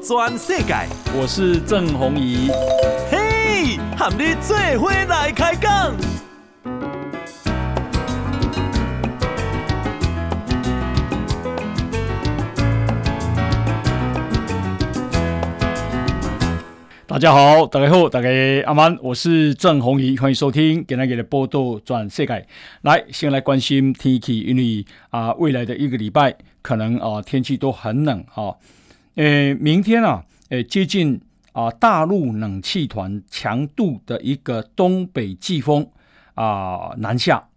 [0.00, 0.74] 转世界，
[1.18, 2.50] 我是郑宏仪。
[3.10, 5.94] 嘿，和你做伙来开讲。
[17.06, 18.28] 大家好，大家好，大家
[18.66, 22.46] 阿曼，我是郑宏仪，欢迎收听今天的报道全世界。
[22.82, 28.54] 来，先来关心天气，因为啊，未来的一个礼拜可能啊天气都很冷哈。
[29.16, 31.18] 呃，明天啊，呃，接近
[31.52, 35.90] 啊大陆冷气团强度的一个东北季风
[36.34, 37.48] 啊南下，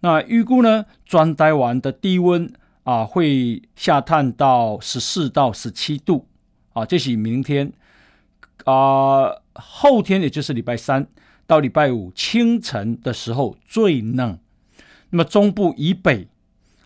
[0.00, 2.52] 那预估呢，专台湾的低温
[2.82, 6.26] 啊会下探到十四到十七度
[6.72, 7.72] 啊，这是明天。
[8.64, 11.06] 啊，后天也就是礼拜三
[11.46, 14.40] 到礼拜五清晨的时候最冷。
[15.10, 16.26] 那么中部以北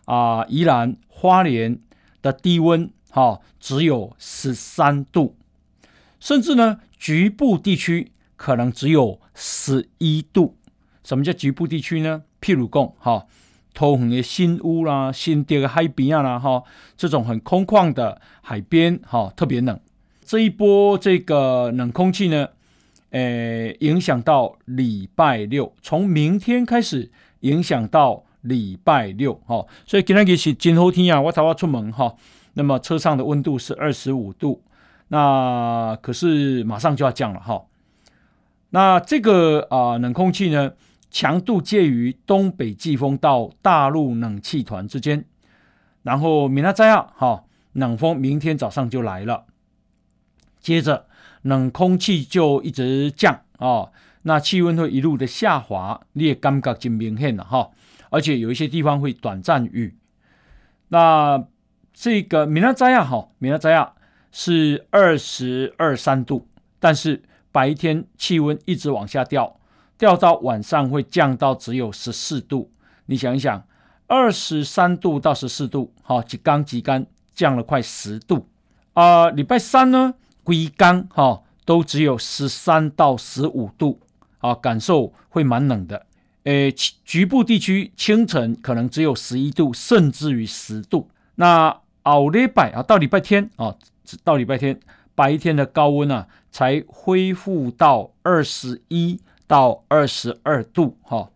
[0.04, 1.80] 啊，宜兰花莲
[2.20, 5.36] 的低温哈、啊、只有十三度，
[6.18, 10.56] 甚至呢局部地区可能只有十一度。
[11.02, 12.22] 什么叫局部地区呢？
[12.40, 13.26] 譬如讲哈，
[13.74, 16.62] 桃园的新屋啦、新店的海边啊啦哈，
[16.96, 19.78] 这种很空旷的海边哈、特别冷。
[20.24, 22.48] 这一波这个冷空气呢，
[23.10, 32.14] 诶，影响到礼拜六，从明天开始影响到礼拜六，哈、所以今天是今后天啊，我才要出门哈、
[32.60, 34.62] 那么车上的温度是二十五度，
[35.08, 37.64] 那可是马上就要降了哈、
[38.68, 40.74] 那这个啊、呃、冷空气呢，
[41.10, 45.24] 强度介于东北季风到大陆冷气团之间，
[46.02, 49.46] 然后明仔载啊，哈，冷锋明天早上就来了。
[50.60, 51.06] 接着
[51.40, 53.92] 冷空气就一直降啊、哦，
[54.24, 57.70] 那气温会一路的下滑，你也感觉就明显了哈。
[58.10, 59.96] 而且有一些地方会短暂雨。
[60.88, 61.42] 那
[62.02, 63.92] 这个明仔载啊，哈，明仔载啊
[64.32, 66.48] 是二十二三度，
[66.78, 69.60] 但是白天气温一直往下掉，
[69.98, 72.72] 掉到晚上会降到只有十四度。
[73.04, 73.62] 你想一想，
[74.06, 78.48] 二十三度到十四度，好，几刚几干降了快十度
[78.94, 79.30] 啊、呃。
[79.32, 80.14] 礼拜三呢？
[80.42, 84.00] 归刚哈都只有十三到十五度
[84.38, 86.06] 啊，感受会蛮冷的。
[86.44, 91.10] 诶，局部地区清晨可能只有十一度，甚至于十度。
[91.34, 93.74] 那后礼拜啊，到礼拜天啊，
[94.24, 94.78] 到礼拜天
[95.14, 101.30] 白天的高温啊，才恢复到二十一到二十二度哈。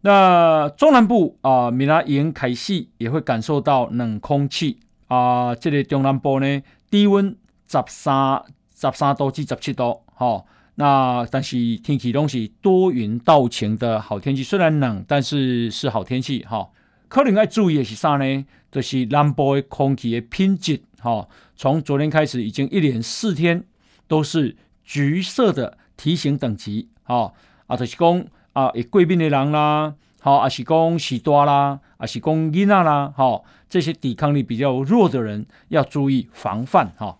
[0.00, 4.78] 那中南部啊，米拉营凯西也会感受到冷空气
[5.08, 7.36] 啊，这里中南部呢低温。
[7.70, 8.42] 十三
[8.74, 10.42] 十三度至十七度，哈、
[10.76, 16.66] 那但是天气都是多云到晴的好天气，虽然冷，但是是好天气，哈、
[17.08, 18.44] 可能要注意的是啥呢？
[18.70, 23.64] 就是南部的空气的品质，哈、哦，从昨天开始已经一连四天
[24.06, 24.54] 都是
[24.84, 27.34] 橘色的提醒等级，哈、哦，
[27.66, 37.18] 啊，就是讲啊，有贵宾的人啦，好、哦，啊是讲喜多啦，啊是讲囡仔啦，哈、哦，这些抵抗力比较弱的人要注意防范，哈、哦。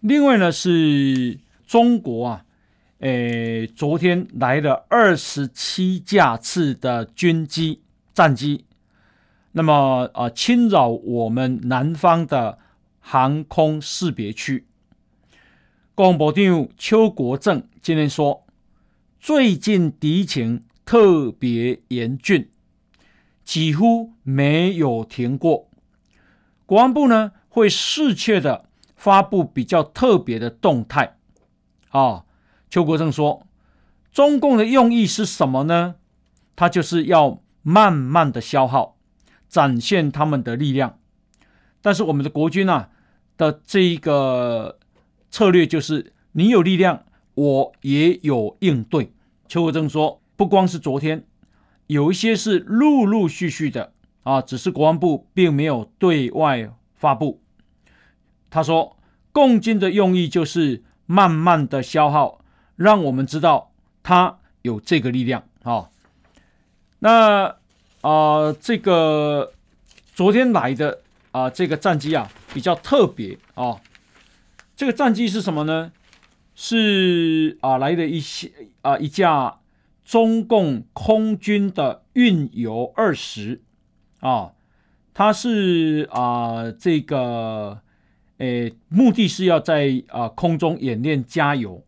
[0.00, 2.44] 另外呢，是中国啊，
[2.98, 7.80] 诶，昨天来了二十七架次的军机、
[8.12, 8.66] 战机，
[9.52, 12.58] 那么啊，侵扰我们南方的
[12.98, 14.66] 航空识别区。
[15.94, 18.46] 国防部长邱国正今天说，
[19.18, 22.50] 最近敌情特别严峻，
[23.44, 25.68] 几乎没有停过。
[26.66, 28.66] 国防部呢，会适切的。
[29.00, 31.16] 发布比较特别的动态，
[31.88, 32.26] 啊，
[32.68, 33.46] 邱国正说，
[34.12, 35.94] 中共的用意是什么呢？
[36.54, 38.98] 他就是要慢慢的消耗，
[39.50, 40.98] 展现他们的力量。
[41.82, 42.88] 但是我们的国军啊
[43.36, 44.78] 的这一个
[45.30, 49.12] 策略就是，你有力量，我也有应对。
[49.48, 51.24] 邱国正说，不光是昨天，
[51.88, 57.42] 有一些是陆陆续续的啊，只是国防部并没有对外发布。
[58.48, 58.96] 他说
[59.32, 62.44] ：“共军的用意就是慢慢的消耗，
[62.76, 63.72] 让我们知道
[64.02, 65.90] 他有这个力量。”啊，
[67.00, 67.56] 那
[68.00, 69.52] 啊、这个
[70.14, 71.00] 昨天来的
[71.32, 73.80] 啊、这个战机啊比较特别啊。
[74.76, 75.92] 这个战机是什么呢？
[76.54, 78.50] 是啊，来的一些
[78.82, 79.58] 啊一架
[80.04, 83.60] 中共空军的运油二十
[84.20, 84.52] 啊，
[85.14, 87.80] 它是啊这个。
[88.38, 91.84] 诶，目的是要在啊空中演练加油，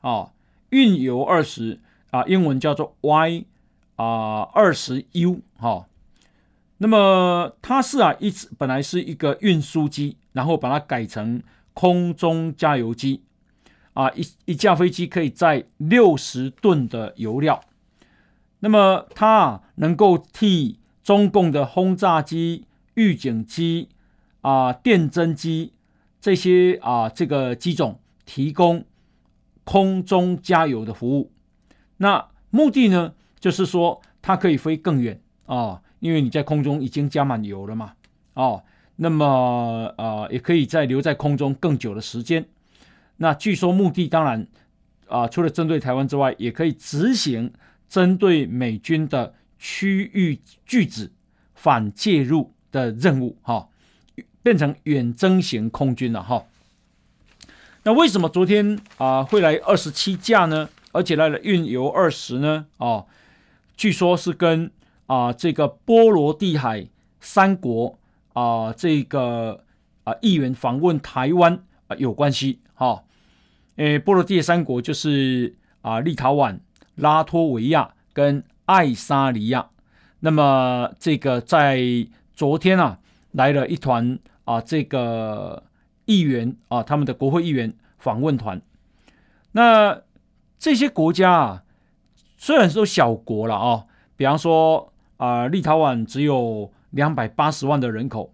[0.00, 0.32] 啊，
[0.70, 1.78] 运油二十
[2.10, 3.44] 啊，英文叫做 Y
[3.96, 5.86] 啊二十 U 哈。
[6.78, 13.22] 那么它是啊一直本来是一个运输机，然后把它改成空中加油机，
[13.94, 17.62] 啊，一一架飞机可以载六十吨的油料。
[18.60, 23.88] 那么它，能够替中共的轰炸机、预警机、
[24.40, 25.72] 啊电侦机
[26.20, 28.84] 这些啊这个机种提供
[29.64, 31.32] 空中加油的服务。
[31.98, 37.94] 那目的呢，就是说它可以飞更远啊，因为你在空中已经加满油了嘛，
[38.34, 38.62] 哦，
[38.96, 42.46] 那么呃也可以再留在空中更久的时间。
[43.16, 44.46] 那据说目的当然
[45.08, 47.52] 啊，除了针对台湾之外，也可以执行。
[47.88, 51.12] 针对美军的区域拒止、
[51.54, 53.68] 反介入的任务，哈，
[54.42, 56.44] 变成远征型空军了，哈。
[57.84, 60.68] 那为什么昨天啊会来二十七架呢？
[60.90, 62.66] 而且来了运油二十呢？
[62.78, 63.06] 哦，
[63.76, 64.70] 据说是跟
[65.06, 66.88] 啊这个波罗的海
[67.20, 67.98] 三国
[68.32, 69.64] 啊这个
[70.04, 73.04] 啊议员访问台湾啊有关系，哈。
[73.76, 76.58] 诶，波罗的海三国就是啊立陶宛。
[76.96, 79.68] 拉脱维亚跟爱沙尼亚，
[80.20, 81.78] 那么这个在
[82.32, 82.98] 昨天啊
[83.32, 85.64] 来了一团啊这个
[86.06, 88.62] 议员啊他们的国会议员访问团，
[89.52, 90.00] 那
[90.58, 91.64] 这些国家啊
[92.46, 98.32] 虽然说小国了啊，比方说啊立陶宛只有两百八十万的人口，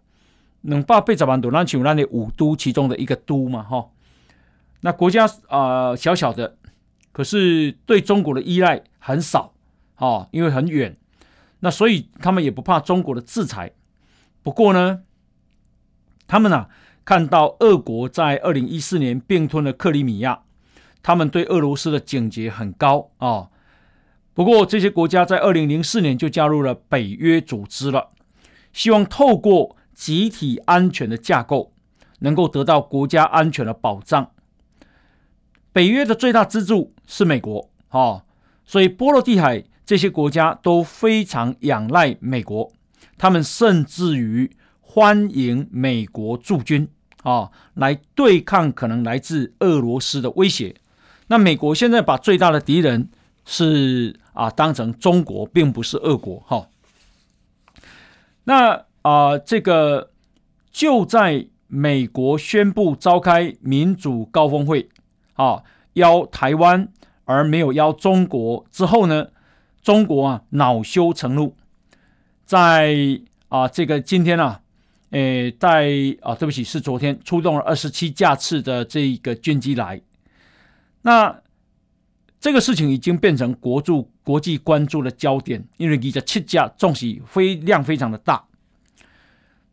[0.61, 3.89] 能把贝泽万多那球那里五都其中的一个都嘛哈，
[4.83, 6.59] 那国家啊小小的。
[7.11, 9.55] 可是对中国的依赖很少，
[9.97, 10.95] 哦，因为很远，
[11.61, 13.73] 那所以他们也不怕中国的制裁。
[14.43, 15.05] 不过呢，
[16.27, 16.69] 他们啊
[17.07, 20.43] 看到俄国在二零一四年并吞了克里米亚，
[21.03, 23.49] 他们对俄罗斯的警觉很高啊，哦。
[24.35, 28.11] 不过这些国家在二零零四年就加入了北约组织了，
[28.73, 31.73] 希望透过集体安全的架构，
[32.21, 34.31] 能够得到国家安全的保障。
[35.73, 38.23] 北约的最大支柱是美国，哦，
[38.65, 42.73] 所以波罗的海这些国家都非常仰赖美国，
[43.19, 44.51] 他们甚至于
[44.81, 46.89] 欢迎美国驻军
[47.23, 50.75] 啊，来对抗可能来自俄罗斯的威胁。
[51.27, 53.11] 那美国现在把最大的敌人
[53.45, 56.69] 是啊当成中国，并不是俄国，哈。
[58.45, 60.11] 那啊，这个
[60.71, 64.89] 就在美国宣布召开民主高峰会。
[65.35, 65.63] 啊，
[65.95, 66.87] 邀台湾
[67.25, 69.29] 而没有邀中国之后呢，
[69.83, 71.57] 中国啊恼羞成怒，
[72.45, 72.95] 在
[73.49, 74.61] 啊这个今天啊，
[75.11, 75.91] 诶在
[76.21, 80.03] 啊对不起是昨天出动了二十七架次的这个军机来，
[81.01, 81.42] 那
[82.43, 88.45] 这个事情已经变成国驻国际关注的焦点，因为你的七架重喜飞量非常的大。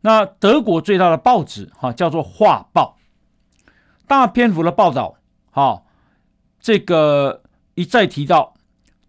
[0.02, 2.96] 那德国最大的报纸哈、叫做《画报》，
[4.06, 5.16] 大篇幅的报道。
[5.50, 5.84] 好，
[6.60, 7.42] 这个
[7.74, 8.54] 一再提到，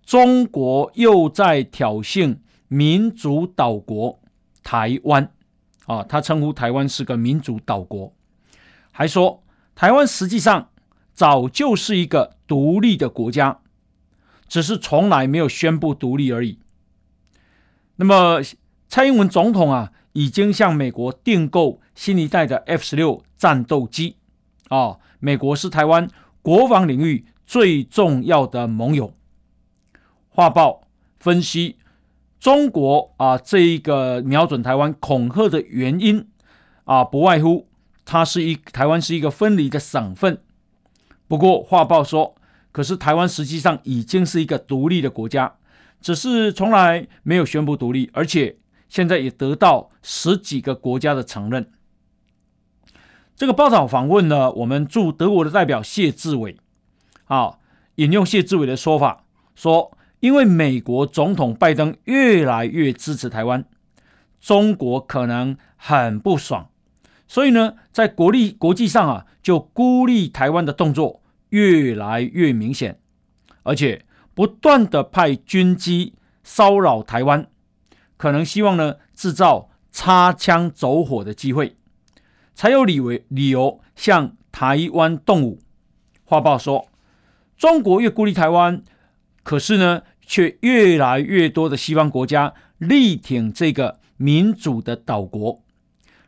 [0.04, 4.20] 中国又在挑衅民主岛国
[4.64, 5.32] 台湾
[5.86, 8.12] 啊，他称呼台湾是个民主岛国，
[8.92, 9.44] 还说
[9.76, 10.71] 台湾实际上
[11.22, 13.60] 早就是一个独立的国家，
[14.48, 16.58] 只是从来没有宣布独立而已。
[17.98, 18.42] 那么
[18.88, 24.16] 蔡英文总统啊，已经向美国订购新一代的 F 十六战斗机
[24.70, 26.10] 啊，美国是台湾。
[26.42, 29.14] 国防领域最重要的盟友，
[30.30, 30.88] 画报
[31.20, 31.78] 分析
[32.40, 36.28] 中国啊，这一个瞄准台湾恐吓的原因
[36.86, 37.68] 啊，不外乎
[38.06, 40.42] 它是一台湾是一个分离的省份。
[41.32, 42.36] 不过画报说，
[42.74, 45.56] 可是台湾实际上已经是一个独立的国家，
[46.02, 48.58] 只是从来没有宣布独立，而且
[48.90, 51.72] 现在也得到十几个国家的承认。
[53.34, 56.58] 这个报道访问了我们驻德国的代表谢志伟，
[57.28, 57.60] 啊，
[57.96, 59.24] 引用谢志伟的说法
[59.56, 63.64] 说，因为美国总统拜登越来越支持台湾，
[64.42, 66.71] 中国可能很不爽，
[67.32, 71.22] 所以呢，在国力国际上啊，就孤立台湾的动作
[71.52, 73.00] 越来越明显，
[73.64, 77.48] 而且不断的派军机骚扰台湾，
[78.18, 81.78] 可能希望呢制造擦枪走火的机会。
[82.54, 85.62] 才有理为理由向台湾动武。
[86.26, 86.90] 画报说，
[87.56, 88.84] 中国越孤立台湾，
[89.44, 95.64] 可是呢，却越来越多的西方国家力挺这个民主的岛国，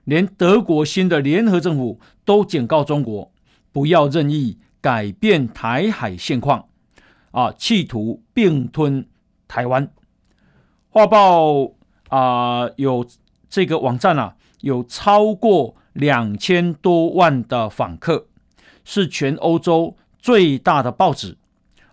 [0.03, 3.31] 连德国新的联合政府都警告中国，
[3.71, 6.67] 不要任意改变台海现况，
[7.31, 9.07] 啊，企图并吞
[9.47, 9.91] 台湾。
[10.89, 11.71] 画报
[12.09, 13.05] 啊，有
[13.49, 15.75] 这个网站啊，有超过。
[15.93, 18.25] 两千多万的访客，
[18.83, 21.37] 是全欧洲最大的报纸，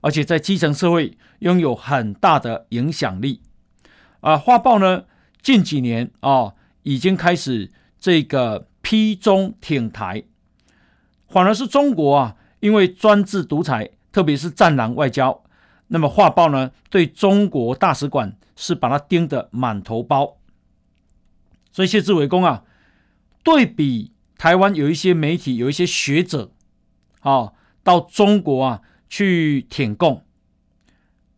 [0.01, 3.43] 而且在基层社会拥有很大的影响力。
[4.21, 5.05] 啊，《画报》呢，
[5.43, 10.25] 近几年啊，已经开始这个批中挺台，
[11.29, 15.45] 反而是中国啊，因为专制独裁，特别是战狼外交，
[15.89, 20.39] 那么《画报》呢，对中国大使馆是把它盯得满头包。
[21.71, 22.65] 所以谢志伟公啊，
[23.45, 26.51] 对比台湾有一些媒体，有一些学者，
[27.21, 27.53] 啊，
[27.85, 30.25] 到中国啊去舔共，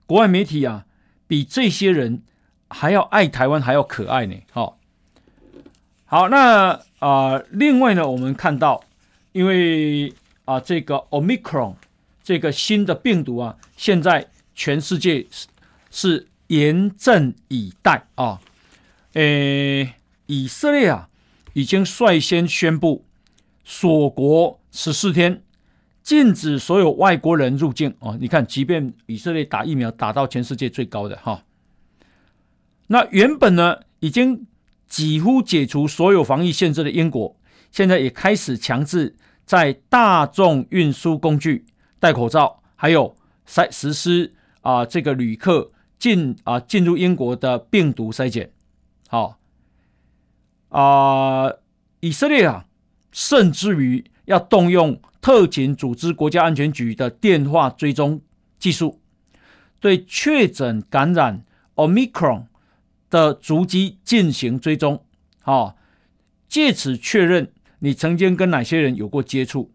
[0.06, 0.86] 国外媒体啊，
[1.26, 2.22] 比这些人
[2.68, 4.36] 还要爱台湾，还要可爱呢。
[4.52, 4.78] 好，
[6.12, 8.84] 好，那啊，另外呢，我们看到，
[9.32, 10.12] 因为
[10.44, 11.76] 啊，这个 Omicron
[12.22, 15.46] 这个新的病毒啊，现在全世界是
[15.90, 18.42] 是严阵以待啊，
[19.14, 19.94] 诶。
[20.26, 21.08] 以色列啊，
[21.54, 23.06] 已经率先宣布
[23.64, 25.42] 锁国十四天，
[26.02, 28.18] 禁止所有外国人入境哦。
[28.20, 31.42] 你看，即便以色列打疫苗打到全世界最高的哈，
[32.88, 34.46] 那原本呢已经
[34.92, 37.34] 几乎解除所有防疫限制的英国，
[37.70, 41.64] 现在也开始强制在大众运输工具
[41.98, 43.16] 戴口罩，还有
[43.48, 48.52] 筛实施啊这个旅客进啊进入英国的病毒筛检，
[49.08, 49.38] 好。
[50.68, 51.50] 啊、
[52.00, 52.66] 以色列啊，
[53.12, 58.20] 甚至于要动用特勤组织国家安全局的电话追踪
[58.58, 59.00] 技术，
[59.80, 61.44] 对确诊感染
[61.76, 62.44] Omicron
[63.12, 65.04] 的足迹进行追踪，
[65.44, 65.76] 哦，
[66.48, 69.70] 借此确认你曾经跟哪些人有过接触。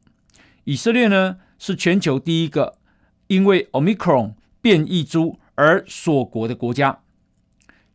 [0.64, 2.80] 以色列呢，是全球第一个
[3.28, 7.02] 因为 Omicron 变异株而锁国的国家。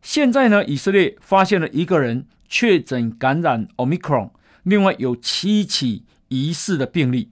[0.01, 2.25] 现在呢，以色列发现了一个人。
[2.49, 4.29] 确诊感染 Omicron，
[4.61, 7.31] 另外有七起疑似的病例，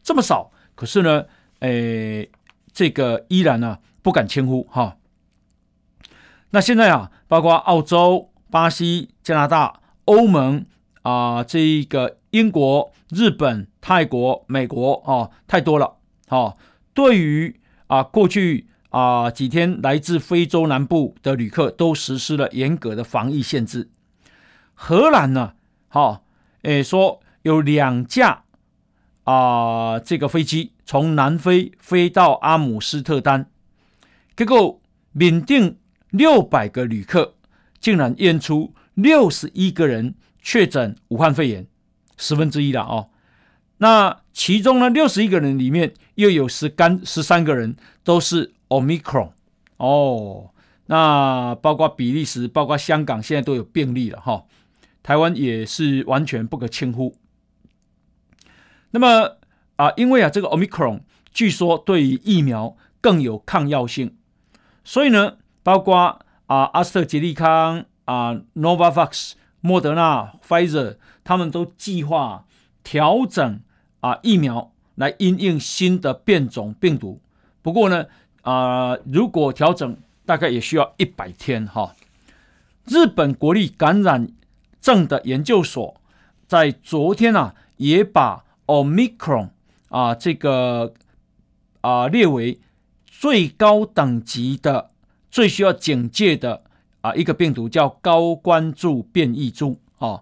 [0.00, 1.24] 这么少，可是呢，
[1.58, 2.30] 诶，
[2.72, 4.96] 这个依然呢不敢轻忽哈。
[6.50, 10.66] 那现在啊，包括澳洲、巴西、加拿大、欧盟
[11.02, 15.96] 啊、呃，这个英国、日本、泰国、美国啊，太多了。
[16.28, 16.58] 好，
[16.92, 23.88] 对于啊过去啊几天来自非洲南部的旅客，都实施了严格的防疫限制。
[24.74, 25.52] 荷兰呢？
[25.88, 26.24] 好，
[26.62, 28.44] 诶，说有两架
[29.24, 33.48] 啊、这个飞机从南非飞到阿姆斯特丹，
[34.34, 34.80] 结果
[35.12, 35.76] 缅甸
[36.10, 37.34] 六百个旅客，
[37.78, 41.66] 竟然验出六十一个人确诊武汉肺炎，
[42.16, 43.10] 十分之一了哦。
[43.78, 49.30] 那其中呢，六十一个人里面又有十干十三个人都是 Omicron
[49.78, 50.50] 哦。
[50.86, 54.32] 那包括比利时、包括香港，现在都有病例了哈。
[54.32, 54.44] 哦
[55.02, 57.16] 台湾也是完全不可轻忽。
[58.90, 59.38] 那么
[59.76, 61.00] 啊，因为啊，这个 Omicron
[61.32, 64.14] 据说对于疫苗更有抗药性，
[64.84, 72.44] 所以呢，包括啊，阿斯特捷利康啊、Novavax、莫德纳、Pfizer，他们都计划
[72.82, 73.60] 调整
[74.00, 77.20] 啊疫苗来因应新的变种病毒。
[77.62, 78.06] 不过呢，
[78.42, 81.94] 啊，如果调整，大概也需要一百天哈。
[82.86, 84.28] 日本国立感染
[84.80, 86.00] 症的研究所
[86.46, 89.50] 在昨天啊，也把 Omicron
[89.88, 90.94] 啊这个
[91.82, 92.60] 啊列为
[93.06, 94.89] 最高等级的、
[95.30, 96.62] 最需要警戒的
[97.00, 100.20] 啊一个病毒，叫高关注变异株啊。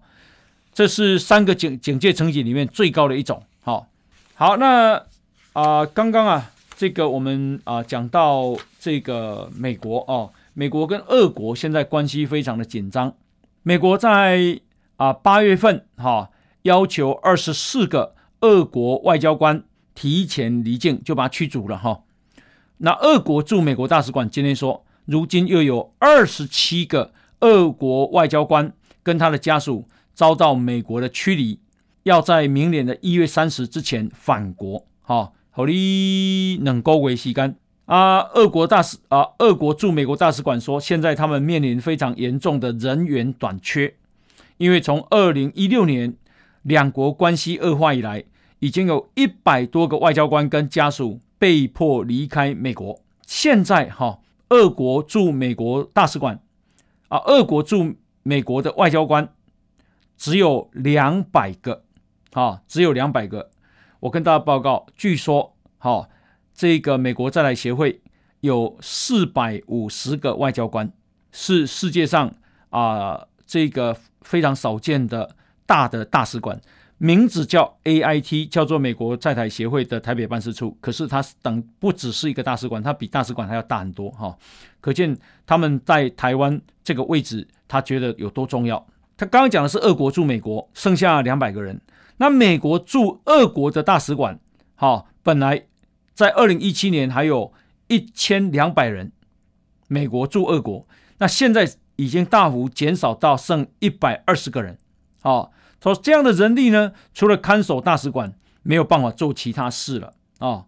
[0.73, 3.43] 这是三个警警戒层级里面最高的一种。
[3.63, 3.89] 好，
[4.35, 5.03] 好，那
[5.53, 13.13] 啊刚刚啊这个我们啊讲到这个美国哦，美国跟俄国现在关系非常的紧张。
[13.65, 14.61] 美国在
[14.97, 16.31] 啊八月份哈、
[16.63, 19.65] 要求二十四个俄国外交官
[19.97, 22.03] 提前离境，就把他驱逐了哈、
[22.77, 31.59] 那俄国驻美国大使馆今天说，如今又有二十七个俄国外交官跟他的家属遭到美国的驱离，
[32.03, 34.85] 要在明年的一月三十之前返国。
[35.01, 37.57] 哈，好哩，能够维系干。
[37.87, 43.95] 啊，俄国大使啊，俄国驻美国大使馆说，现在他们面临非常严重的人员短缺，
[44.59, 46.15] 因为从二零一六年
[46.61, 48.25] 两国关系恶化以来，
[48.59, 53.01] 已经有一百多个外交官跟家属被迫离开美国。
[53.27, 54.19] 现在哈，
[54.51, 56.41] 俄国驻美国大使馆
[57.09, 59.33] 啊，俄国驻美国的外交官
[60.17, 61.85] 只有两百个，
[62.33, 63.51] 啊，只有两百个。
[64.01, 66.09] 我跟大家报告，据说哈。
[66.55, 68.03] 这个美国在来协会
[68.41, 70.93] 有四百五十个外交官，
[71.31, 72.35] 是世界上
[72.71, 75.37] 啊、这个非常少见的
[75.67, 76.61] 大的大使馆，
[76.99, 80.77] 名字叫 AIT，叫做美国在台协会的台北办事处。
[80.81, 84.37] 可是它等不只是一个大使馆，它比大使馆还要大很多哈。
[84.81, 88.85] 可见他们在台湾这个位置，他觉得有多重要。
[89.17, 91.81] 他刚刚讲的是俄国驻美国，剩下两百个人。
[92.19, 94.41] 那美国驻俄国的大使馆，
[94.75, 95.67] 哈，本来
[96.15, 97.53] 在二零一七年还有
[97.87, 99.13] 一千两百人，
[99.87, 100.87] 美国驻俄国，
[101.19, 104.79] 那现在已经大幅减少到剩一百二十个人。
[105.23, 105.51] 哦，
[105.83, 110.15] 说这样的人力呢，除了看守大使馆，没有办法做其他事了。
[110.39, 110.67] 哦，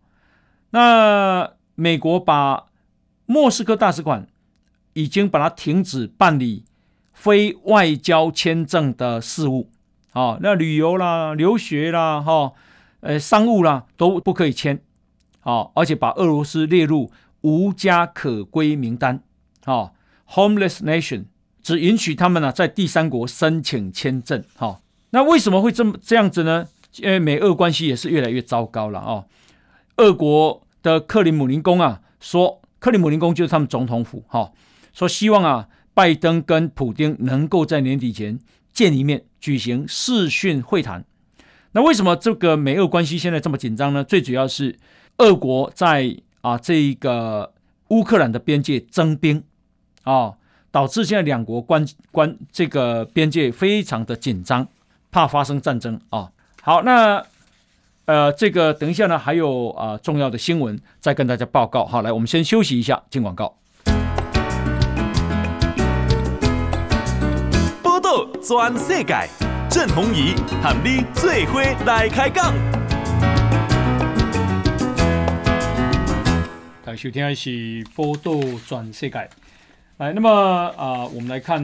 [0.71, 2.67] 那美国把
[3.27, 4.27] 莫斯科大使馆
[4.95, 6.65] 已经把它停止办理。
[7.13, 9.69] 非外交签证的事务，
[10.13, 12.53] 啊，那旅游啦、留学啦、哈，
[13.01, 14.81] 呃，商务啦都不可以签，
[15.41, 17.13] 啊，而且把俄罗斯列入
[17.43, 19.23] 无家可归名单，
[19.67, 19.91] 啊
[20.31, 21.25] ，homeless nation，
[21.63, 26.67] 只允许他们呢在第三国申请签证，哈，那为什么会这么这样子呢？
[26.97, 29.25] 因为美俄关系也是越来越糟糕了，啊，
[29.97, 34.53] 俄国的克里姆林宫啊说，克里姆林宫就是他们总统府，哈，
[34.93, 35.69] 说希望啊。
[35.93, 38.39] 拜登跟普丁能够在年底前
[38.73, 41.05] 见一面，举行视讯会谈。
[41.73, 44.03] 那为什么这个美俄关系现在这么紧张呢？
[44.03, 44.79] 最主要是
[45.19, 47.53] 俄国在啊这个
[47.89, 49.43] 乌克兰的边界征兵
[50.05, 50.35] 啊，
[50.71, 54.67] 导致现在两国关关这个边界非常的紧张，
[55.11, 56.31] 怕发生战争啊。
[56.63, 57.25] 好，那
[58.05, 61.85] 呃这个等一下呢还有啊重要的新闻再跟大家报告。
[61.85, 63.57] 好，来我们先休息一下，进广告。
[68.43, 69.29] 全世界，
[69.69, 72.53] 郑鸿仪喊你最伙来开讲。
[76.85, 77.51] 大家收听的是
[77.95, 78.33] 《波道
[78.67, 79.19] 转世界》。
[79.99, 80.29] 来，那么
[80.77, 81.63] 啊、呃，我们来看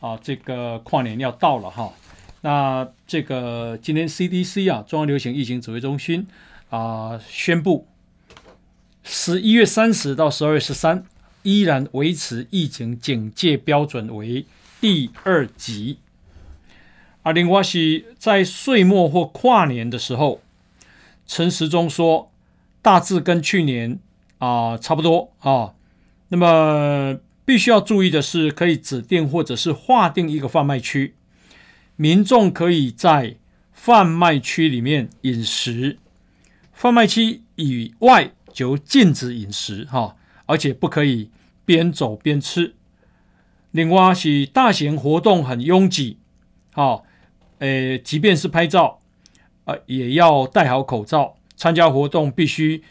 [0.00, 1.92] 啊，这个跨年要到了哈。
[2.42, 6.26] 那这个今天 CDC 啊，中央流行疫情指挥中心
[6.70, 7.86] 啊，宣布
[9.02, 11.04] 十一月三十到十二月十三，
[11.42, 14.46] 依然维持疫情警戒标准为。
[14.80, 15.98] 第二级
[17.22, 20.40] 而，另外是在岁末或跨年的时候，
[21.26, 22.32] 陈时中说，
[22.80, 23.98] 大致跟去年
[24.38, 25.74] 啊差不多啊。
[26.28, 31.14] 那么必须要注意的是，可以指定或者是划定一个贩卖区，
[32.00, 33.36] 民众可以在
[33.74, 35.98] 贩卖区里面饮食，
[36.72, 41.28] 贩卖区以外就禁止饮食哈，而且不可以
[41.66, 42.74] 边走边吃。
[43.72, 46.16] 另外是大型活动很拥挤，
[46.72, 47.04] 好，
[47.58, 48.98] 诶，即便是拍照，
[49.66, 51.36] 呃，也要戴好口罩。
[51.54, 52.82] 参加活动必须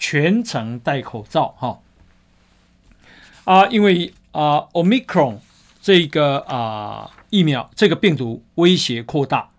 [0.00, 1.78] 全程戴口罩，哈。
[3.44, 5.36] 啊，因为啊，Omicron
[5.80, 9.50] 这个啊疫苗这个病毒威胁扩大，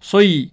[0.00, 0.52] 所以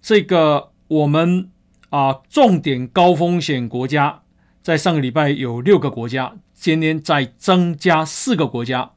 [0.00, 1.50] 这个我们
[1.90, 4.22] 啊重点高风险国家，
[4.62, 6.34] 在上个礼拜有六个国家。
[6.54, 8.92] 今天再增加四个国家，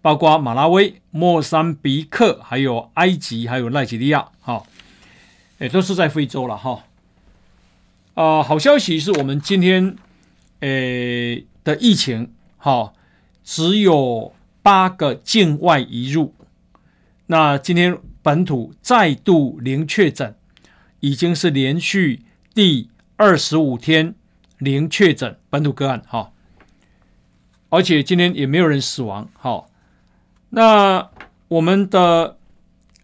[0.00, 4.62] 包括马拉维、莫桑比克、还有埃及、还有奈及利亚，哈，
[5.58, 6.84] 也都是在非洲了，哈。
[8.14, 9.96] 啊，好消息是我们今天，
[10.60, 12.94] 诶的疫情，哈，
[13.44, 14.32] 只有
[14.66, 16.34] 八个境外移入。
[17.26, 20.34] 那今天本土再度零确诊，
[20.98, 24.16] 已经是连续第二十五天
[24.58, 26.32] 零确诊本土个案，哈。
[27.68, 29.70] 而且今天也没有人死亡，好，
[30.50, 31.10] 那
[31.46, 32.36] 我们的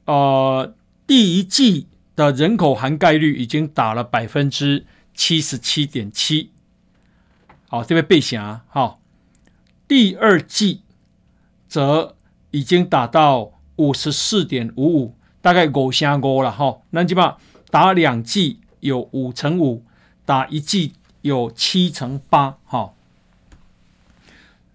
[0.07, 0.75] 呃
[1.07, 6.51] 第一季的人口涵盖率已经打了百分之七十七点七，
[7.69, 8.99] 好，这边背下哈，
[9.87, 10.82] 第二季
[11.73, 12.15] 则
[12.51, 17.39] 已经达到五十四点五五，大概五成五了哈，那基本上
[17.71, 19.83] 打两剂有五成五，
[20.27, 22.93] 打一剂有七成八，哈。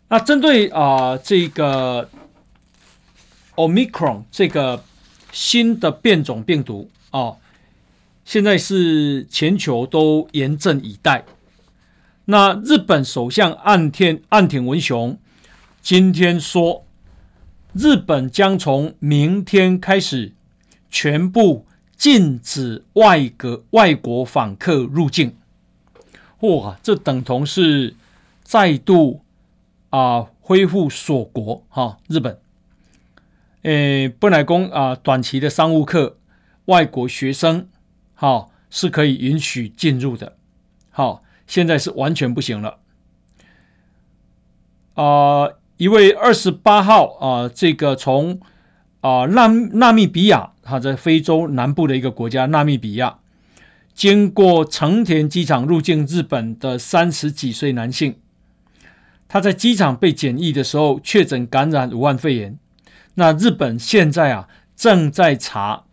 [0.07, 2.09] 那针对啊、呃、这个
[3.53, 4.83] Omicron 这个
[5.31, 7.37] 新的变种病毒啊、哦，
[8.25, 11.23] 现在是全球都严阵以待。
[12.25, 15.15] 那日本首相岸田岸田文雄
[15.83, 16.86] 今天说，
[17.77, 20.33] 日本将从明天开始
[20.89, 25.35] 全部禁止外国外国访客入境。
[26.39, 27.95] 哇，这等同是
[28.43, 29.21] 再度。
[29.89, 32.37] 啊，恢复锁国哈，日本，
[33.61, 36.17] 诶，本来讲啊，短期的商务客、
[36.65, 37.69] 外国学生，
[38.13, 40.35] 哈，是可以允许进入的，
[40.89, 42.79] 好，现在是完全不行了。
[44.95, 48.39] 啊，一位二十八号啊，这个从
[49.01, 53.19] 啊，纳纳米比亚，它在非洲南部的一个国家，纳米比亚，
[53.93, 58.15] 经过成田机场入境日本的三十几岁男性，
[59.27, 62.57] 他在机场被检疫的时候确诊感染武汉肺炎。
[63.13, 65.83] 那日本现在啊正在查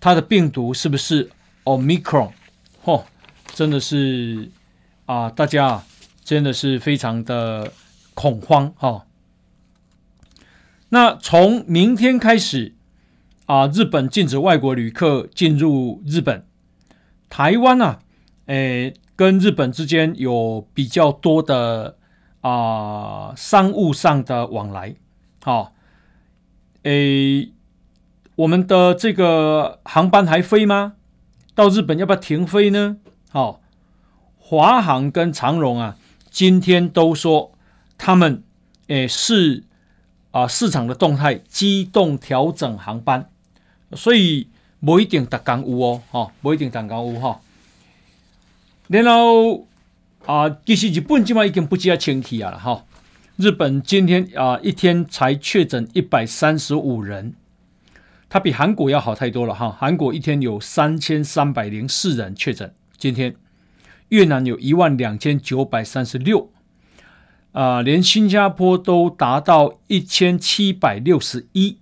[0.00, 1.30] 他的病毒是不是
[1.64, 2.30] Omicron，
[2.84, 3.02] 嚯，
[3.54, 4.50] 真的是
[5.06, 5.82] 啊，大家
[6.24, 7.72] 真的是非常的
[8.14, 9.06] 恐慌哈。
[10.88, 12.74] 那从明天开始
[13.46, 16.46] 啊，日本禁止外国旅客进入日本。
[17.28, 17.98] 台湾、啊，
[18.46, 21.96] 诶，跟日本之间有比较多的
[22.42, 24.94] 啊商务上的往来。
[25.42, 25.74] 好，
[26.84, 27.50] 诶，
[28.36, 30.94] 我们的这个航班还飞吗？
[31.56, 32.98] 到日本要不要停飞呢？
[33.30, 33.60] 好，
[34.38, 35.96] 华航跟长荣啊，
[36.30, 37.53] 今天都说
[37.98, 38.42] 他们
[38.88, 39.64] 诶是。
[40.34, 43.30] 啊，市场的动态，机动调整航班，
[43.92, 44.48] 所以
[44.80, 47.40] 不一定达港有哦，哈，不一定达港有哈。
[48.88, 49.68] 然后
[50.26, 52.84] 啊，其实日本今晚已经不接轻气了哈。
[53.36, 57.36] 日本今天啊一天才确诊一百三十五人，
[58.28, 59.70] 它比韩国要好太多了哈。
[59.70, 63.36] 韩国一天有三千三百零四人确诊，今天
[64.08, 66.50] 越南有一万两千九百三十六。
[67.54, 71.78] 啊、连新加坡都达到一千七百六十一，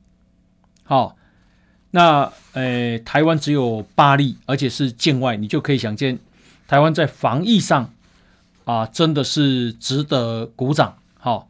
[0.82, 1.16] 好，
[1.92, 6.18] 那呃，台湾只有八例，而且是境外，你就可以想见，
[6.68, 7.90] 台湾在防疫上
[8.66, 10.98] 啊、真的是值得鼓掌。
[11.16, 11.48] 好，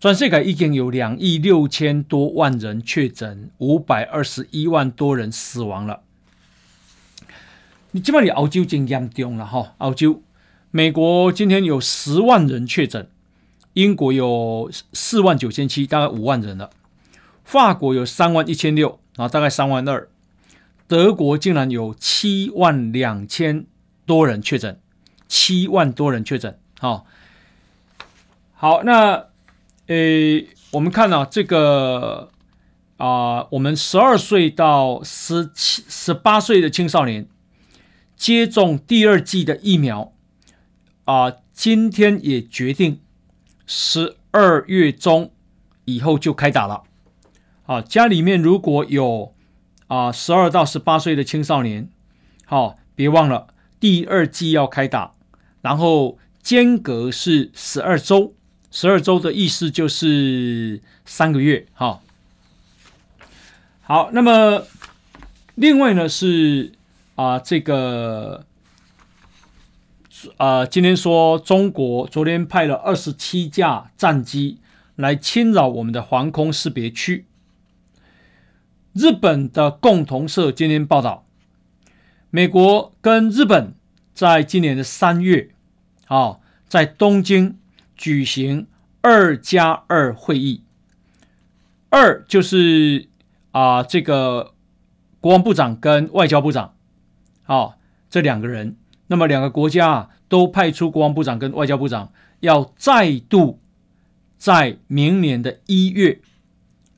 [0.00, 6.00] 全世界已经有两亿六千多万人确诊，五百二十一万多人死亡了。
[7.92, 10.20] 你基本上澳洲真严重了哈，澳洲、
[10.72, 13.08] 美国今天有十万人确诊。
[13.74, 16.70] 英国有四万九千七，大概五万人了。
[17.44, 20.08] 法国有三万一千六，啊，大概三万二。
[20.86, 23.66] 德国竟然有七万两千
[24.06, 24.80] 多人确诊，
[25.28, 26.58] 七万多人确诊。
[26.78, 27.06] 好，
[28.54, 29.26] 好，那
[29.88, 32.30] 诶，我们看啊，这个
[32.96, 37.26] 啊、我们十二岁到十七、十八岁的青少年
[38.16, 40.12] 接种第二剂的疫苗
[41.04, 43.00] 啊、今天也决定。
[43.66, 45.30] 十二月中
[45.84, 46.82] 以后就开打了，
[47.66, 49.34] 啊，家里面如果有
[49.86, 51.88] 啊十二到十八岁的青少年，
[52.44, 53.48] 好，别忘了
[53.78, 55.12] 第二剂要开打，
[55.62, 58.34] 然后间隔是十二周，
[58.70, 62.00] 十二周的意思就是三个月，哈，
[63.82, 64.66] 好，那么
[65.54, 66.72] 另外呢是
[67.14, 68.46] 啊这个。
[70.38, 74.60] 呃，今天说中国昨天派了二十七架战机
[74.96, 77.26] 来侵扰我们的防空识别区。
[78.92, 81.26] 日本的共同社今天报道，
[82.30, 83.74] 美国跟日本
[84.12, 85.50] 在今年的三月，
[86.06, 87.58] 啊，在东京
[87.96, 88.66] 举行
[89.00, 90.62] 二加二会议。
[91.90, 93.08] 二就是
[93.50, 94.54] 啊，这个
[95.20, 96.74] 国防部长跟外交部长，
[97.46, 97.76] 啊，
[98.08, 98.76] 这两个人。
[99.06, 103.58] 那么两个国家啊，都派出国防部长跟外交部长，要再度
[104.36, 106.20] 在明年的一月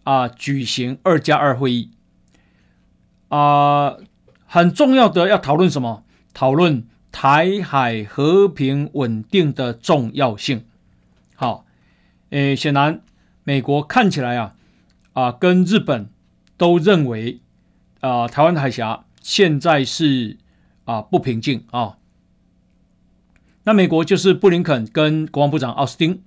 [0.05, 1.91] 啊举行二加二会议
[3.29, 3.97] 啊，
[4.47, 6.05] 很重要的要讨论什么？
[6.33, 10.65] 讨论台海和平稳定的重要性。
[11.35, 11.65] 好，
[12.31, 13.01] 诶，显然
[13.45, 14.55] 美国看起来啊
[15.13, 16.11] 啊跟日本
[16.57, 17.41] 都认为
[18.01, 20.39] 啊台湾海峡现在是。
[20.87, 21.99] 啊，不平静啊！
[23.67, 26.23] 那美国就是布林肯跟国防部长奥斯汀，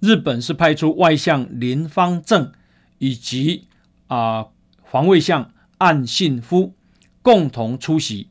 [0.00, 2.50] 日本是派出外相林芳正
[2.96, 3.68] 以及
[4.06, 4.46] 啊
[4.84, 6.72] 防卫相岸信夫
[7.20, 8.28] 共同出席。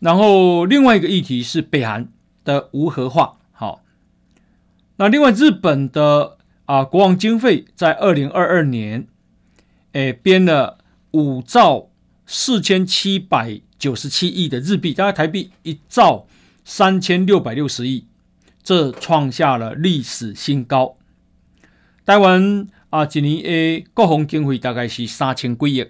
[0.00, 2.08] 然后另外一个议题是北韩
[2.42, 3.36] 的无核化。
[3.52, 3.82] 好，
[4.96, 9.06] 那另外日本的啊国防经费在二零二二年，
[9.92, 10.78] 诶编了
[11.10, 11.90] 五兆
[12.26, 13.60] 四千七百。
[13.78, 16.26] 九十七亿的日币，大概台币一兆
[16.68, 18.04] 三千六百六十亿，
[18.62, 20.98] 这创下了历史新高。
[22.04, 25.86] 台湾啊，今年的国防经费大概是三千几亿，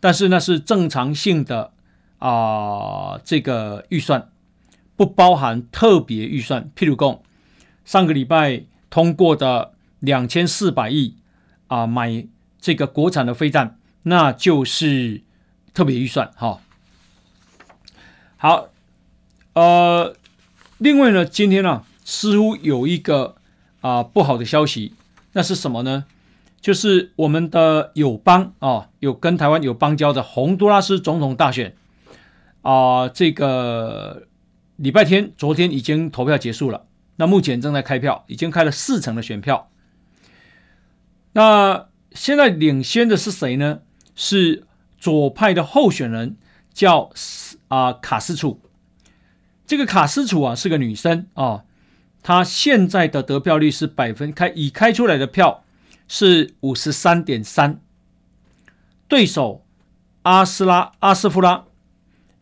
[0.00, 1.72] 但是那是正常性的
[2.18, 4.28] 啊，这个预算
[4.96, 6.70] 不包含特别预算。
[6.76, 7.18] 譬如讲，
[7.86, 11.16] 上个礼拜通过的两千四百亿
[11.68, 12.26] 啊，买
[12.60, 15.22] 这个国产的飞弹，那就是
[15.72, 16.60] 特别预算，哈。
[18.36, 18.68] 好，
[19.54, 20.14] 呃，
[20.78, 23.36] 另外呢，今天呢、啊，似乎有一个
[23.80, 24.94] 啊、不好的消息，
[25.32, 26.04] 那是什么呢？
[26.60, 31.74] 就是我们的友邦啊，有跟台湾有邦交的洪都拉斯总统大选
[32.62, 34.28] 啊，这个
[34.76, 36.86] 礼拜天昨天已经投票结束了，
[37.16, 39.68] 那目前正在开票，已经开了四成的选票。
[41.32, 43.80] 那现在领先的是谁呢？
[44.14, 44.64] 是
[44.98, 46.36] 左派的候选人，
[46.72, 47.10] 叫
[47.68, 48.60] 啊卡斯楚。
[49.72, 51.64] 这个卡斯楚啊是个女生啊，
[52.22, 55.64] 她现在的得票率是百分开已开出来的票
[56.06, 57.80] 是五十三点三，
[59.08, 59.64] 对手
[60.24, 61.64] 阿斯拉阿斯夫拉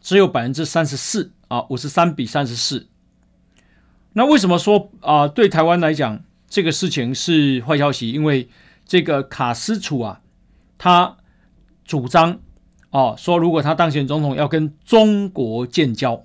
[0.01, 2.89] 只有百分之三十四啊，五十三比三十四。
[4.15, 8.11] 那为什么说啊对台湾来讲这个事情是坏消息？
[8.11, 8.49] 因为
[8.85, 10.21] 这个卡斯楚啊，
[10.77, 11.17] 他
[11.85, 12.41] 主张
[12.91, 16.25] 哦说，如果他当选总统，要跟中国建交。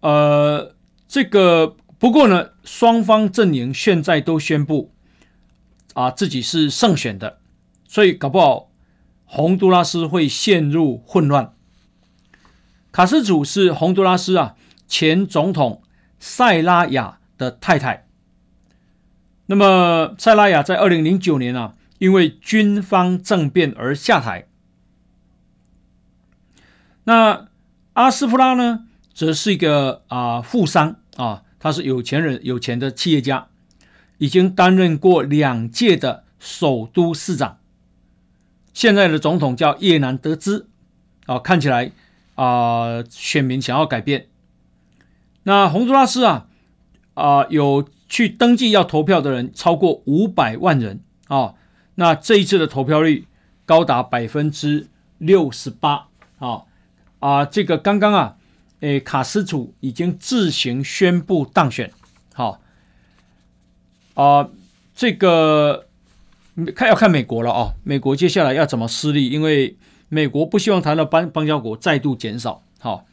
[0.00, 0.74] 呃，
[1.06, 4.92] 这个不过呢，双方阵营现在都宣布
[5.94, 7.38] 啊自己是胜选的，
[7.86, 8.70] 所以搞不好
[9.24, 11.52] 洪都拉斯会陷入混乱。
[12.92, 14.56] 卡斯楚是洪都拉斯啊
[14.86, 15.82] 前总统
[16.18, 18.06] 塞拉雅的太太。
[19.46, 24.46] 那么，塞拉雅在二零零九年啊，因为军方政变而下台。
[27.04, 27.48] 那
[27.94, 28.87] 阿斯夫拉呢，
[29.18, 33.48] 则是一个啊富商啊，他是有钱人、有钱的企业家，
[34.18, 37.58] 已经担任过两届的首都市长。
[38.72, 40.68] 现在的总统叫叶南德兹
[41.26, 41.90] 啊，看起来
[42.36, 44.28] 啊，选民想要改变。
[45.42, 46.46] 那洪都拉斯啊
[47.14, 47.88] 啊有。
[48.10, 51.56] 去登记要投票的人超过五百万人啊！
[51.96, 53.26] 那这一次的投票率
[53.66, 56.62] 高达百分之六十八啊！
[57.18, 58.37] 啊，这个刚刚啊，
[58.80, 61.92] 诶，卡斯楚已经自行宣布当选，
[62.34, 62.60] 好
[64.14, 64.48] 啊，
[64.94, 65.86] 这个
[66.74, 67.74] 看要看美国了啊！
[67.84, 69.28] 美国接下来要怎么施力？
[69.28, 69.76] 因为
[70.08, 73.06] 美国不希望台湾邦邦交国再度减少，好，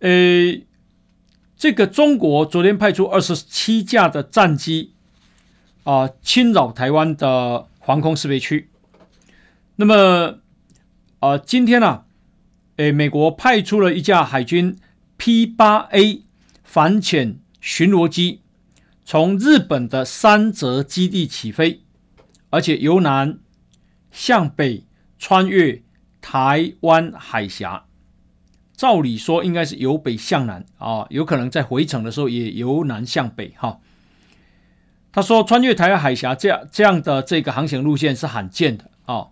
[0.00, 0.66] 诶。
[1.56, 4.92] 这个中国昨天派出二十七架的战机
[5.84, 8.68] 啊，侵扰台湾的防空识别区。
[9.76, 10.40] 那么
[11.20, 12.03] 啊，今天呢、
[12.76, 14.76] 诶，美国派出了一架海军
[15.16, 16.22] P 八 A
[16.64, 18.40] 反潜巡逻机，
[19.04, 21.82] 从日本的三泽基地起飞，
[22.50, 23.38] 而且由南
[24.10, 24.84] 向北
[25.18, 25.82] 穿越
[26.20, 27.84] 台湾海峡。
[28.76, 33.78] 照理说应该是由北向南啊，有可能在回程的时候也由南向北哈。
[35.12, 39.28] 他说穿越台湾海峡这样这样的这个航行路线是罕见的啊。